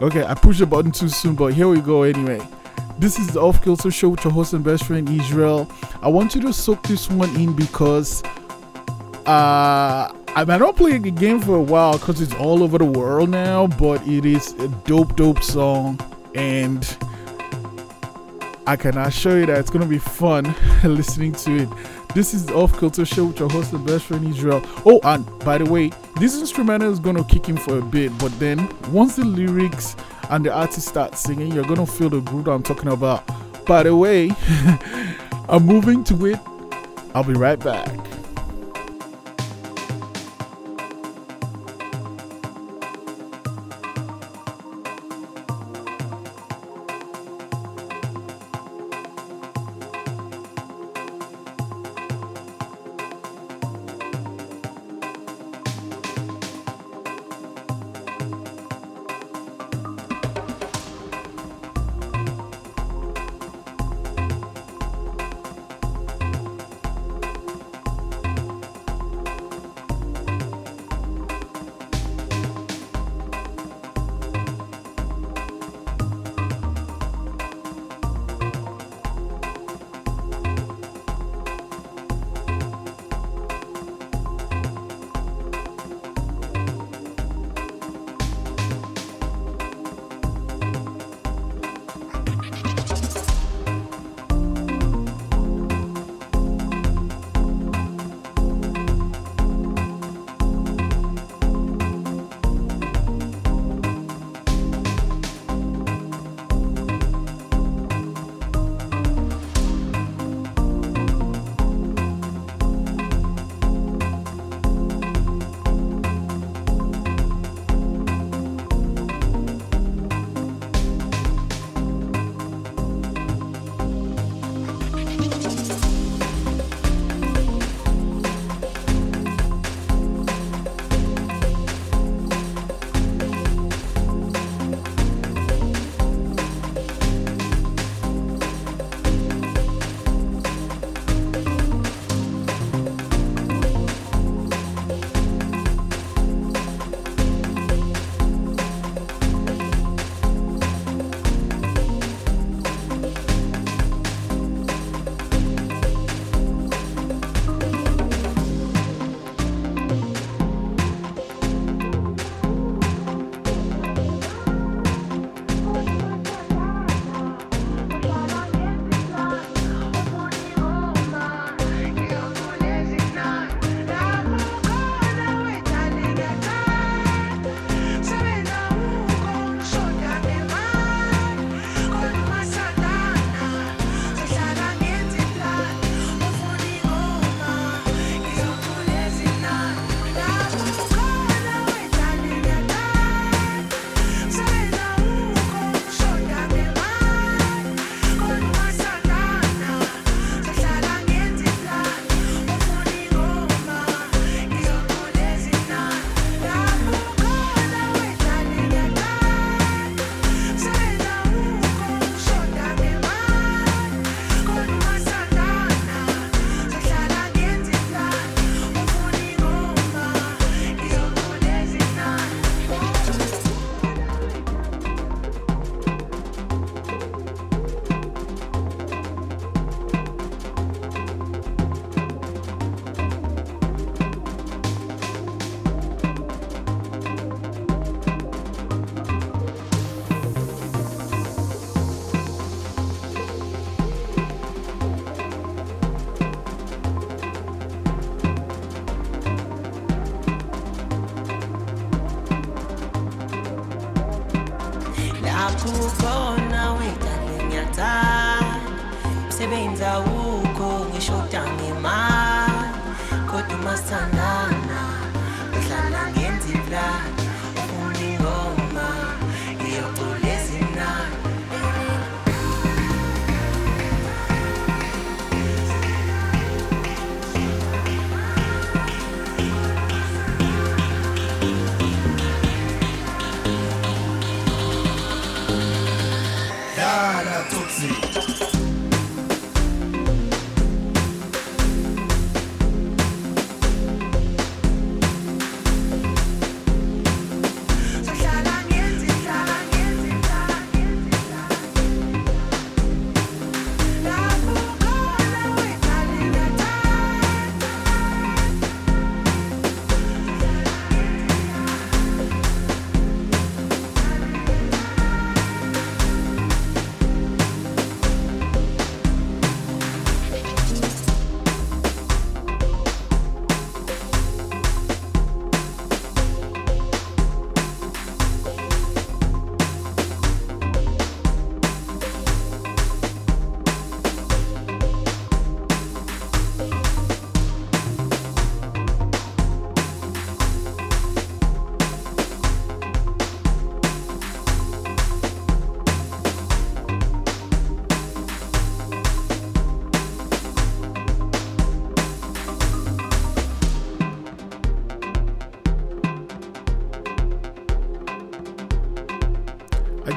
Okay, 0.00 0.24
I 0.24 0.32
pushed 0.32 0.60
the 0.60 0.66
button 0.66 0.92
too 0.92 1.10
soon, 1.10 1.34
but 1.34 1.52
here 1.52 1.68
we 1.68 1.82
go 1.82 2.04
anyway. 2.04 2.40
This 2.98 3.18
is 3.18 3.28
the 3.34 3.40
Off 3.40 3.62
Kilter 3.62 3.90
Show 3.90 4.08
with 4.10 4.24
your 4.24 4.32
host 4.32 4.54
and 4.54 4.64
best 4.64 4.84
friend 4.84 5.06
Israel. 5.10 5.70
I 6.00 6.08
want 6.08 6.34
you 6.34 6.40
to 6.42 6.54
soak 6.54 6.82
this 6.84 7.10
one 7.10 7.34
in 7.36 7.54
because 7.54 8.22
uh 9.26 10.12
I 10.36 10.44
don't 10.44 10.76
play 10.76 10.96
the 10.96 11.10
game 11.10 11.40
for 11.40 11.56
a 11.56 11.60
while 11.60 11.98
because 11.98 12.20
it's 12.20 12.34
all 12.34 12.62
over 12.62 12.78
the 12.78 12.84
world 12.84 13.30
now, 13.30 13.66
but 13.66 14.06
it 14.06 14.24
is 14.24 14.52
a 14.54 14.68
dope, 14.68 15.16
dope 15.16 15.42
song, 15.42 15.98
and 16.36 16.96
I 18.66 18.76
can 18.76 18.96
assure 18.96 19.40
you 19.40 19.46
that 19.46 19.58
it's 19.58 19.70
gonna 19.70 19.86
be 19.86 19.98
fun 19.98 20.54
listening 20.84 21.32
to 21.32 21.64
it. 21.64 21.68
This 22.14 22.32
is 22.32 22.46
the 22.46 22.54
Off 22.54 22.78
Kilter 22.78 23.04
Show 23.04 23.26
with 23.26 23.40
your 23.40 23.50
host 23.50 23.72
and 23.72 23.84
best 23.84 24.04
friend 24.04 24.26
Israel. 24.26 24.62
Oh, 24.86 25.00
and 25.02 25.26
by 25.40 25.58
the 25.58 25.64
way, 25.64 25.90
this 26.20 26.38
instrumental 26.38 26.92
is 26.92 27.00
gonna 27.00 27.24
kick 27.24 27.48
in 27.48 27.56
for 27.56 27.78
a 27.78 27.82
bit, 27.82 28.16
but 28.18 28.30
then 28.38 28.68
once 28.92 29.16
the 29.16 29.24
lyrics 29.24 29.96
and 30.30 30.44
the 30.44 30.52
artist 30.52 30.86
start 30.86 31.16
singing, 31.16 31.52
you're 31.52 31.64
gonna 31.64 31.86
feel 31.86 32.08
the 32.08 32.20
groove 32.20 32.46
I'm 32.46 32.62
talking 32.62 32.92
about. 32.92 33.24
By 33.66 33.82
the 33.82 33.96
way, 33.96 34.30
I'm 35.48 35.66
moving 35.66 36.04
to 36.04 36.26
it. 36.26 36.38
I'll 37.16 37.24
be 37.24 37.32
right 37.32 37.58
back. 37.58 37.88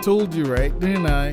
Told 0.04 0.34
you, 0.34 0.43
right? 0.43 0.78
Didn't 0.80 1.08
I? 1.08 1.32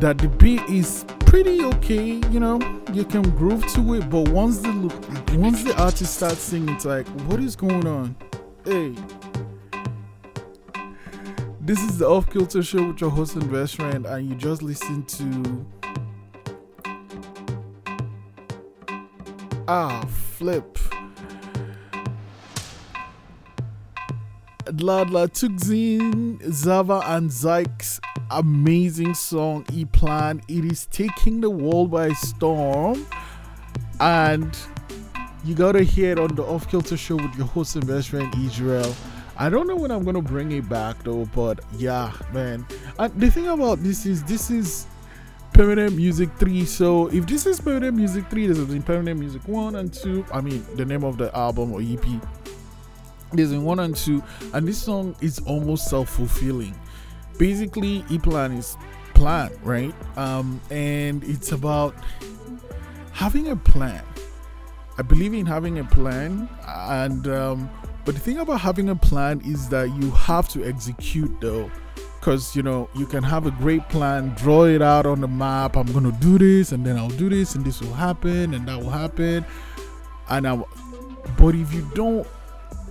That 0.00 0.18
the 0.18 0.28
beat 0.28 0.60
is 0.68 1.06
pretty 1.20 1.64
okay, 1.64 2.20
you 2.30 2.38
know. 2.38 2.58
You 2.92 3.04
can 3.04 3.22
groove 3.22 3.66
to 3.74 3.94
it, 3.94 4.10
but 4.10 4.28
once 4.28 4.58
the 4.58 4.70
once 5.38 5.62
the 5.64 5.74
artist 5.82 6.16
starts 6.16 6.40
singing, 6.40 6.74
it's 6.74 6.84
like, 6.84 7.06
what 7.28 7.40
is 7.40 7.56
going 7.56 7.86
on? 7.86 8.14
Hey. 8.64 8.94
This 11.62 11.80
is 11.82 11.98
the 11.98 12.06
Off 12.06 12.28
Kilter 12.28 12.62
Show 12.62 12.88
with 12.88 13.00
your 13.00 13.10
host 13.10 13.36
and 13.36 13.50
best 13.50 13.76
friend, 13.76 14.04
and 14.04 14.28
you 14.28 14.34
just 14.34 14.62
listen 14.62 15.04
to 15.04 15.66
Ah 19.66 20.04
Flip. 20.36 20.89
Dlala 24.72 25.28
Thukzin, 25.28 26.38
Zaba 26.42 27.02
and 27.04 27.32
Sykes' 27.32 28.00
amazing 28.30 29.14
song 29.14 29.64
E 29.72 29.84
Plan. 29.84 30.40
It 30.46 30.64
is 30.64 30.86
taking 30.86 31.40
the 31.40 31.50
world 31.50 31.90
by 31.90 32.12
storm. 32.12 33.06
And 33.98 34.56
you 35.44 35.54
gotta 35.54 35.82
hear 35.82 36.12
it 36.12 36.18
on 36.18 36.34
the 36.36 36.44
Off 36.44 36.68
Kilter 36.70 36.96
Show 36.96 37.16
with 37.16 37.34
your 37.36 37.46
host 37.46 37.74
and 37.74 37.86
best 37.86 38.10
friend 38.10 38.32
Israel. 38.36 38.94
I 39.36 39.48
don't 39.48 39.66
know 39.66 39.76
when 39.76 39.90
I'm 39.90 40.04
gonna 40.04 40.22
bring 40.22 40.52
it 40.52 40.68
back 40.68 41.02
though, 41.02 41.24
but 41.34 41.60
yeah, 41.76 42.12
man. 42.32 42.64
And 42.98 43.12
the 43.20 43.30
thing 43.30 43.48
about 43.48 43.82
this 43.82 44.06
is 44.06 44.22
this 44.24 44.50
is 44.50 44.86
Permanent 45.52 45.96
Music 45.96 46.30
3. 46.38 46.64
So 46.64 47.08
if 47.08 47.26
this 47.26 47.44
is 47.44 47.60
Permanent 47.60 47.96
Music 47.96 48.28
3, 48.30 48.46
this 48.46 48.58
is 48.58 48.84
Permanent 48.84 49.18
Music 49.18 49.42
1 49.48 49.76
and 49.76 49.92
2. 49.92 50.26
I 50.32 50.40
mean 50.40 50.64
the 50.76 50.84
name 50.84 51.02
of 51.02 51.18
the 51.18 51.34
album 51.36 51.72
or 51.72 51.80
EP. 51.82 52.04
There's 53.32 53.52
in 53.52 53.64
one 53.64 53.78
and 53.80 53.94
two, 53.94 54.22
and 54.52 54.66
this 54.66 54.82
song 54.82 55.14
is 55.20 55.38
almost 55.40 55.88
self-fulfilling. 55.88 56.74
Basically, 57.38 58.04
E 58.10 58.18
Plan 58.18 58.52
is 58.52 58.76
plan, 59.14 59.50
right? 59.62 59.94
Um, 60.16 60.60
and 60.70 61.22
it's 61.24 61.52
about 61.52 61.94
having 63.12 63.48
a 63.48 63.56
plan. 63.56 64.04
I 64.98 65.02
believe 65.02 65.32
in 65.32 65.46
having 65.46 65.78
a 65.78 65.84
plan, 65.84 66.48
and 66.66 67.26
um, 67.28 67.70
but 68.04 68.14
the 68.14 68.20
thing 68.20 68.38
about 68.38 68.60
having 68.60 68.88
a 68.88 68.96
plan 68.96 69.40
is 69.44 69.68
that 69.68 69.94
you 69.94 70.10
have 70.10 70.48
to 70.50 70.64
execute 70.64 71.40
though 71.40 71.70
because 72.18 72.54
you 72.54 72.62
know 72.62 72.88
you 72.94 73.06
can 73.06 73.22
have 73.22 73.46
a 73.46 73.50
great 73.52 73.88
plan 73.88 74.34
draw 74.36 74.64
it 74.64 74.82
out 74.82 75.06
on 75.06 75.20
the 75.20 75.28
map 75.28 75.76
i'm 75.76 75.90
gonna 75.92 76.12
do 76.20 76.38
this 76.38 76.72
and 76.72 76.84
then 76.84 76.96
i'll 76.96 77.08
do 77.10 77.30
this 77.30 77.54
and 77.54 77.64
this 77.64 77.80
will 77.80 77.94
happen 77.94 78.52
and 78.52 78.68
that 78.68 78.78
will 78.78 78.90
happen 78.90 79.44
and 80.28 80.46
i 80.46 80.62
but 81.38 81.54
if 81.54 81.72
you 81.72 81.88
don't 81.94 82.26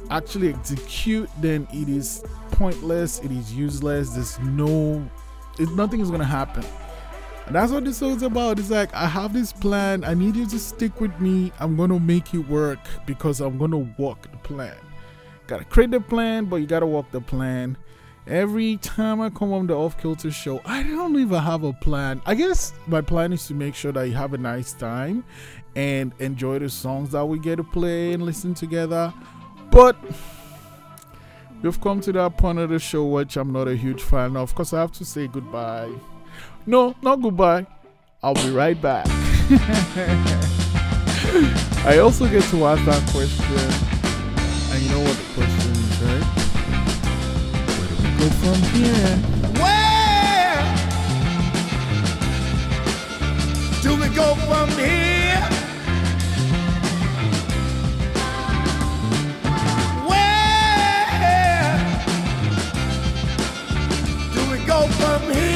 actually 0.10 0.50
execute 0.50 1.30
then 1.40 1.68
it 1.72 1.88
is 1.88 2.24
pointless 2.52 3.20
it 3.20 3.32
is 3.32 3.54
useless 3.54 4.12
there's 4.12 4.40
no 4.40 5.08
it, 5.60 5.70
nothing 5.72 6.00
is 6.00 6.10
gonna 6.10 6.24
happen. 6.24 6.64
And 7.46 7.56
that's 7.56 7.72
what 7.72 7.84
this 7.84 8.02
is 8.02 8.22
about 8.22 8.60
it's 8.60 8.70
like 8.70 8.94
i 8.94 9.08
have 9.08 9.34
this 9.34 9.52
plan 9.52 10.04
i 10.04 10.14
need 10.14 10.36
you 10.36 10.46
to 10.46 10.60
stick 10.60 11.02
with 11.02 11.20
me 11.20 11.52
i'm 11.60 11.76
gonna 11.76 12.00
make 12.00 12.32
it 12.34 12.48
work 12.48 12.80
because 13.08 13.42
i'm 13.42 13.58
gonna 13.58 13.80
walk 13.98 14.32
the 14.32 14.38
plan. 14.38 14.76
Gotta 15.48 15.66
create 15.66 15.90
the 15.90 16.00
plan 16.00 16.46
but 16.46 16.58
you 16.58 16.68
gotta 16.68 16.86
walk 16.86 17.10
the 17.12 17.22
plan. 17.22 17.76
Every 18.28 18.78
time 18.78 19.20
i 19.20 19.32
come 19.32 19.52
on 19.52 19.66
the 19.66 19.74
off 19.74 20.00
kilter 20.00 20.30
show 20.30 20.62
i 20.64 20.84
don't 20.84 21.20
even 21.20 21.40
have 21.42 21.64
a 21.64 21.74
plan. 21.74 22.22
I 22.28 22.36
guess 22.36 22.72
my 22.86 23.02
plan 23.02 23.34
is 23.34 23.48
to 23.48 23.56
make 23.56 23.74
sure 23.74 23.92
that 23.94 24.04
you 24.04 24.14
have 24.14 24.36
a 24.36 24.38
nice 24.38 24.74
time 24.74 25.24
and 25.76 26.14
enjoy 26.20 26.60
the 26.60 26.70
songs 26.70 27.12
that 27.12 27.26
we 27.26 27.40
get 27.40 27.56
to 27.56 27.64
play 27.64 28.14
and 28.14 28.24
listen 28.24 28.54
together 28.54 29.12
but 29.80 29.96
we've 31.62 31.80
come 31.80 32.02
to 32.02 32.12
that 32.12 32.36
point 32.36 32.60
of 32.60 32.70
the 32.70 32.80
show 32.80 33.06
which 33.06 33.38
I'm 33.38 33.54
not 33.54 33.70
a 33.70 33.78
huge 33.78 34.02
fan 34.02 34.36
of 34.36 34.50
because 34.50 34.74
I 34.74 34.82
have 34.82 34.92
to 34.92 35.06
say 35.06 35.28
goodbye. 35.28 35.90
No, 36.66 36.98
not 37.02 37.22
goodbye. 37.22 37.66
I'll 38.22 38.34
be 38.34 38.50
right 38.50 38.82
back. 38.82 39.06
I 41.88 42.00
also 42.00 42.28
get 42.28 42.44
to 42.52 42.66
ask 42.66 42.84
that 42.84 43.10
question. 43.12 43.56
And 44.74 44.84
you 44.84 44.90
know 44.90 45.00
what 45.00 45.16
the 45.16 45.24
question 45.34 45.72
is, 45.72 46.02
right? 46.04 46.26
Where 47.64 47.88
do 47.88 47.96
we 48.04 48.10
go 48.20 48.28
from 48.42 48.60
here? 48.76 49.16
Where 49.62 50.60
do 53.82 53.92
we 54.02 54.08
go 54.14 54.28
from 54.46 54.68
here? 54.78 55.19
From 65.00 65.34
here. 65.34 65.49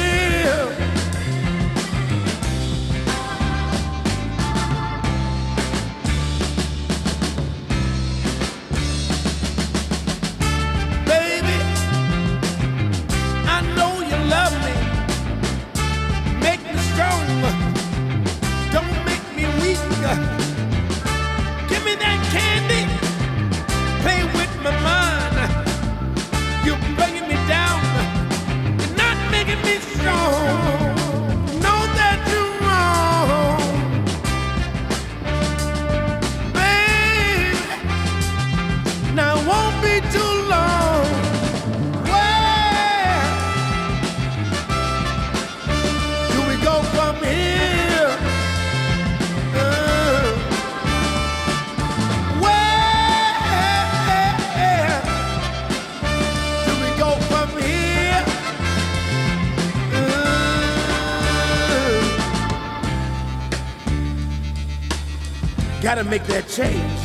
Gotta 65.94 66.10
make 66.10 66.24
that 66.24 66.48
change. 66.48 67.00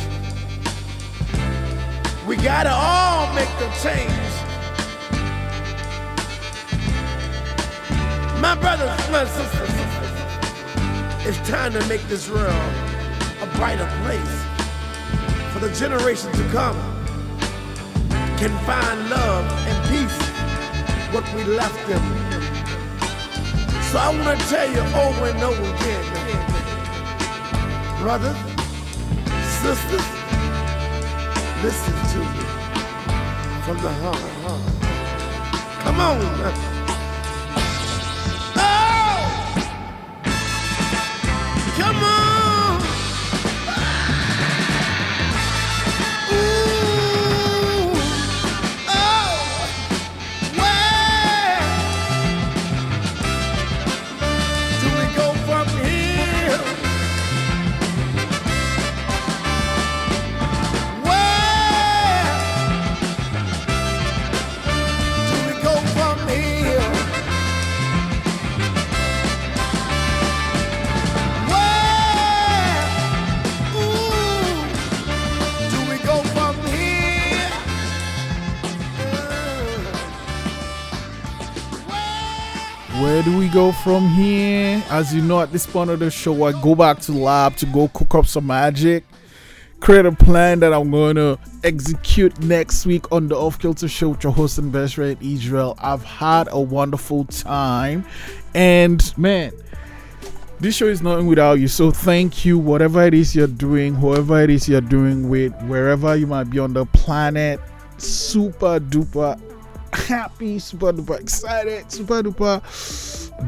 We 2.26 2.34
gotta 2.34 2.72
all 2.74 3.32
make 3.34 3.48
the 3.62 3.70
change. 3.78 4.10
My 8.42 8.56
brothers, 8.56 8.90
my 9.14 9.24
sisters, 9.26 9.70
it's 11.24 11.38
time 11.48 11.72
to 11.74 11.86
make 11.86 12.02
this 12.08 12.28
world 12.28 12.50
a 13.40 13.46
brighter 13.54 13.86
place 14.02 14.36
for 15.52 15.60
the 15.60 15.72
generation 15.78 16.32
to 16.32 16.42
come 16.50 16.74
can 18.42 18.50
find 18.66 19.08
love 19.08 19.46
and 19.68 19.78
peace 19.88 20.20
what 21.14 21.22
we 21.32 21.44
left 21.44 21.78
them. 21.86 22.02
So 23.92 23.98
I 24.00 24.10
want 24.10 24.36
to 24.36 24.46
tell 24.48 24.68
you 24.68 24.80
over 24.80 25.26
and 25.30 25.42
over 25.44 25.62
again, 25.76 26.02
brothers, 28.02 28.49
sisters, 29.62 30.06
listen 31.62 31.92
to 32.12 32.18
me 32.18 32.44
from 33.62 33.76
the 33.82 33.92
heart. 34.00 34.70
Come 35.82 36.00
on. 36.00 36.69
Go 83.52 83.72
from 83.72 84.08
here? 84.08 84.82
As 84.90 85.14
you 85.14 85.22
know, 85.22 85.40
at 85.40 85.52
this 85.52 85.66
point 85.66 85.90
of 85.90 85.98
the 85.98 86.10
show, 86.10 86.44
I 86.44 86.52
go 86.62 86.74
back 86.74 87.00
to 87.00 87.12
lab 87.12 87.56
to 87.56 87.66
go 87.66 87.88
cook 87.88 88.14
up 88.14 88.26
some 88.26 88.46
magic, 88.46 89.04
create 89.80 90.06
a 90.06 90.12
plan 90.12 90.60
that 90.60 90.72
I'm 90.72 90.90
going 90.90 91.16
to 91.16 91.38
execute 91.64 92.38
next 92.40 92.86
week 92.86 93.10
on 93.10 93.28
the 93.28 93.36
Off 93.36 93.58
Kilter 93.58 93.88
Show 93.88 94.10
with 94.10 94.22
your 94.22 94.32
host 94.32 94.58
and 94.58 94.70
best 94.70 94.94
friend 94.94 95.16
Israel. 95.20 95.74
I've 95.78 96.04
had 96.04 96.48
a 96.50 96.60
wonderful 96.60 97.24
time, 97.24 98.04
and 98.54 99.16
man, 99.18 99.52
this 100.60 100.76
show 100.76 100.86
is 100.86 101.02
nothing 101.02 101.26
without 101.26 101.54
you. 101.54 101.68
So 101.68 101.90
thank 101.90 102.44
you, 102.44 102.58
whatever 102.58 103.02
it 103.04 103.14
is 103.14 103.34
you're 103.34 103.46
doing, 103.46 103.94
whoever 103.94 104.40
it 104.42 104.50
is 104.50 104.68
you're 104.68 104.80
doing 104.80 105.28
with, 105.28 105.54
wherever 105.62 106.14
you 106.14 106.26
might 106.26 106.50
be 106.50 106.58
on 106.58 106.72
the 106.72 106.86
planet. 106.86 107.60
Super 107.98 108.78
duper 108.80 109.40
happy, 109.92 110.58
super 110.58 110.92
duper 110.92 111.20
excited, 111.20 111.90
super 111.90 112.22
duper 112.22 112.64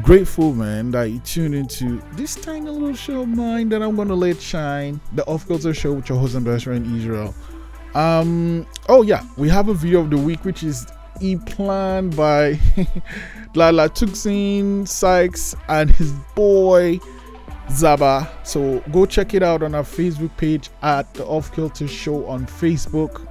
grateful, 0.01 0.53
man, 0.53 0.91
that 0.91 1.05
you 1.05 1.19
tune 1.19 1.53
into 1.53 2.01
this 2.13 2.35
tiny 2.35 2.69
little 2.69 2.95
show 2.95 3.21
of 3.21 3.27
mine 3.27 3.69
that 3.69 3.81
I'm 3.81 3.95
gonna 3.95 4.15
let 4.15 4.41
shine. 4.41 4.99
The 5.13 5.25
Off 5.25 5.47
Kilter 5.47 5.73
Show 5.73 5.93
with 5.93 6.09
your 6.09 6.17
host 6.17 6.35
and 6.35 6.45
best 6.45 6.65
friend 6.65 6.95
Israel. 6.95 7.33
Um, 7.93 8.65
oh 8.89 9.03
yeah, 9.03 9.23
we 9.37 9.49
have 9.49 9.69
a 9.69 9.73
video 9.73 10.01
of 10.01 10.09
the 10.09 10.17
week 10.17 10.43
which 10.45 10.63
is 10.63 10.87
e 11.21 11.35
planned 11.35 12.15
by 12.15 12.53
Dlala 13.53 13.89
Thukzin, 13.89 14.87
Sykes, 14.87 15.55
and 15.67 15.91
his 15.91 16.11
boy 16.35 16.99
Zaba. 17.67 18.29
So 18.45 18.79
go 18.91 19.05
check 19.05 19.33
it 19.33 19.43
out 19.43 19.63
on 19.63 19.75
our 19.75 19.83
Facebook 19.83 20.35
page 20.37 20.69
at 20.81 21.13
the 21.13 21.25
Off 21.25 21.53
Kilter 21.53 21.87
Show 21.87 22.25
on 22.25 22.45
Facebook. 22.45 23.27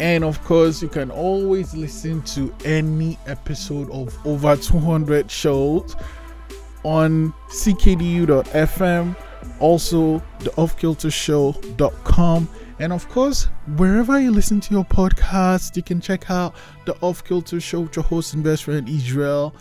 And 0.00 0.24
of 0.24 0.42
course, 0.44 0.80
you 0.80 0.88
can 0.88 1.10
always 1.10 1.74
listen 1.74 2.22
to 2.22 2.52
any 2.64 3.18
episode 3.26 3.90
of 3.90 4.16
over 4.26 4.56
200 4.56 5.30
shows 5.30 5.94
on 6.84 7.34
ckdu.fm, 7.50 9.16
also 9.60 10.22
the 10.38 10.50
offkiltershow.com, 10.50 12.48
and 12.78 12.94
of 12.94 13.06
course, 13.10 13.48
wherever 13.76 14.18
you 14.18 14.30
listen 14.30 14.58
to 14.60 14.72
your 14.72 14.84
podcast, 14.86 15.76
you 15.76 15.82
can 15.82 16.00
check 16.00 16.30
out 16.30 16.54
the 16.86 16.96
Off 17.02 17.22
Kilter 17.22 17.60
Show 17.60 17.80
with 17.80 17.94
your 17.94 18.06
host 18.06 18.32
and 18.32 18.42
best 18.42 18.64
friend 18.64 18.88
Israel. 18.88 19.54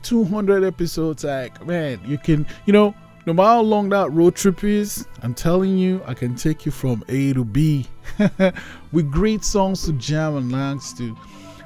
200 0.00 0.64
episodes, 0.64 1.22
like 1.22 1.64
man, 1.66 2.00
you 2.06 2.16
can, 2.16 2.46
you 2.64 2.72
know, 2.72 2.94
no 3.24 3.32
matter 3.32 3.48
how 3.48 3.60
long 3.60 3.88
that 3.90 4.10
road 4.10 4.34
trip 4.34 4.64
is, 4.64 5.06
I'm 5.22 5.34
telling 5.34 5.78
you, 5.78 6.02
I 6.06 6.14
can 6.14 6.34
take 6.34 6.66
you 6.66 6.72
from 6.72 7.04
A 7.08 7.32
to 7.32 7.44
B 7.44 7.86
with 8.92 9.10
great 9.10 9.44
songs 9.44 9.84
to 9.84 9.92
jam 9.92 10.36
and 10.36 10.50
dance 10.50 10.92
to. 10.94 11.16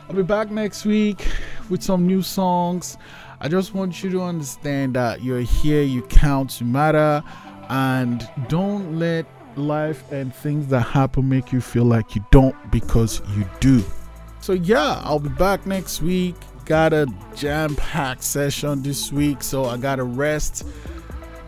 I'll 0.09 0.17
be 0.17 0.23
back 0.23 0.51
next 0.51 0.85
week 0.85 1.27
with 1.71 1.83
some 1.83 2.07
new 2.07 2.21
songs. 2.21 2.99
I 3.41 3.49
just 3.49 3.75
want 3.75 4.03
you 4.05 4.11
to 4.11 4.23
understand 4.23 4.95
that 4.97 5.23
you're 5.23 5.41
here, 5.41 5.83
you 5.83 6.03
count, 6.03 6.61
you 6.61 6.67
matter, 6.67 7.25
and 7.69 8.29
don't 8.49 8.99
let 8.99 9.27
life 9.57 10.11
and 10.13 10.35
things 10.35 10.67
that 10.69 10.81
happen 10.81 11.29
make 11.29 11.53
you 11.53 11.63
feel 11.63 11.85
like 11.85 12.15
you 12.15 12.25
don't 12.31 12.55
because 12.71 13.23
you 13.35 13.49
do. 13.61 13.83
So, 14.41 14.53
yeah, 14.53 15.01
I'll 15.05 15.19
be 15.19 15.31
back 15.31 15.67
next 15.67 16.03
week. 16.03 16.37
Got 16.67 16.93
a 16.93 17.07
jam 17.35 17.75
packed 17.77 18.23
session 18.23 18.83
this 18.83 19.11
week, 19.11 19.43
so 19.43 19.65
I 19.65 19.77
gotta 19.77 20.05
rest. 20.05 20.67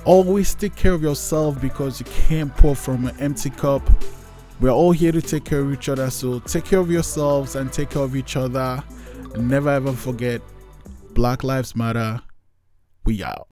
Always 0.08 0.54
take 0.54 0.74
care 0.74 0.94
of 0.94 1.02
yourself 1.02 1.60
because 1.60 2.00
you 2.00 2.06
can't 2.06 2.56
pour 2.56 2.74
from 2.74 3.06
an 3.08 3.14
empty 3.20 3.50
cup. 3.50 3.82
We're 4.58 4.70
all 4.70 4.92
here 4.92 5.12
to 5.12 5.20
take 5.20 5.44
care 5.44 5.60
of 5.60 5.70
each 5.70 5.90
other, 5.90 6.08
so 6.08 6.40
take 6.40 6.64
care 6.64 6.78
of 6.78 6.90
yourselves 6.90 7.56
and 7.56 7.70
take 7.70 7.90
care 7.90 8.00
of 8.00 8.16
each 8.16 8.34
other. 8.34 8.82
Never 9.36 9.68
ever 9.68 9.92
forget 9.92 10.40
Black 11.12 11.44
Lives 11.44 11.76
Matter. 11.76 12.22
We 13.04 13.22
out. 13.22 13.46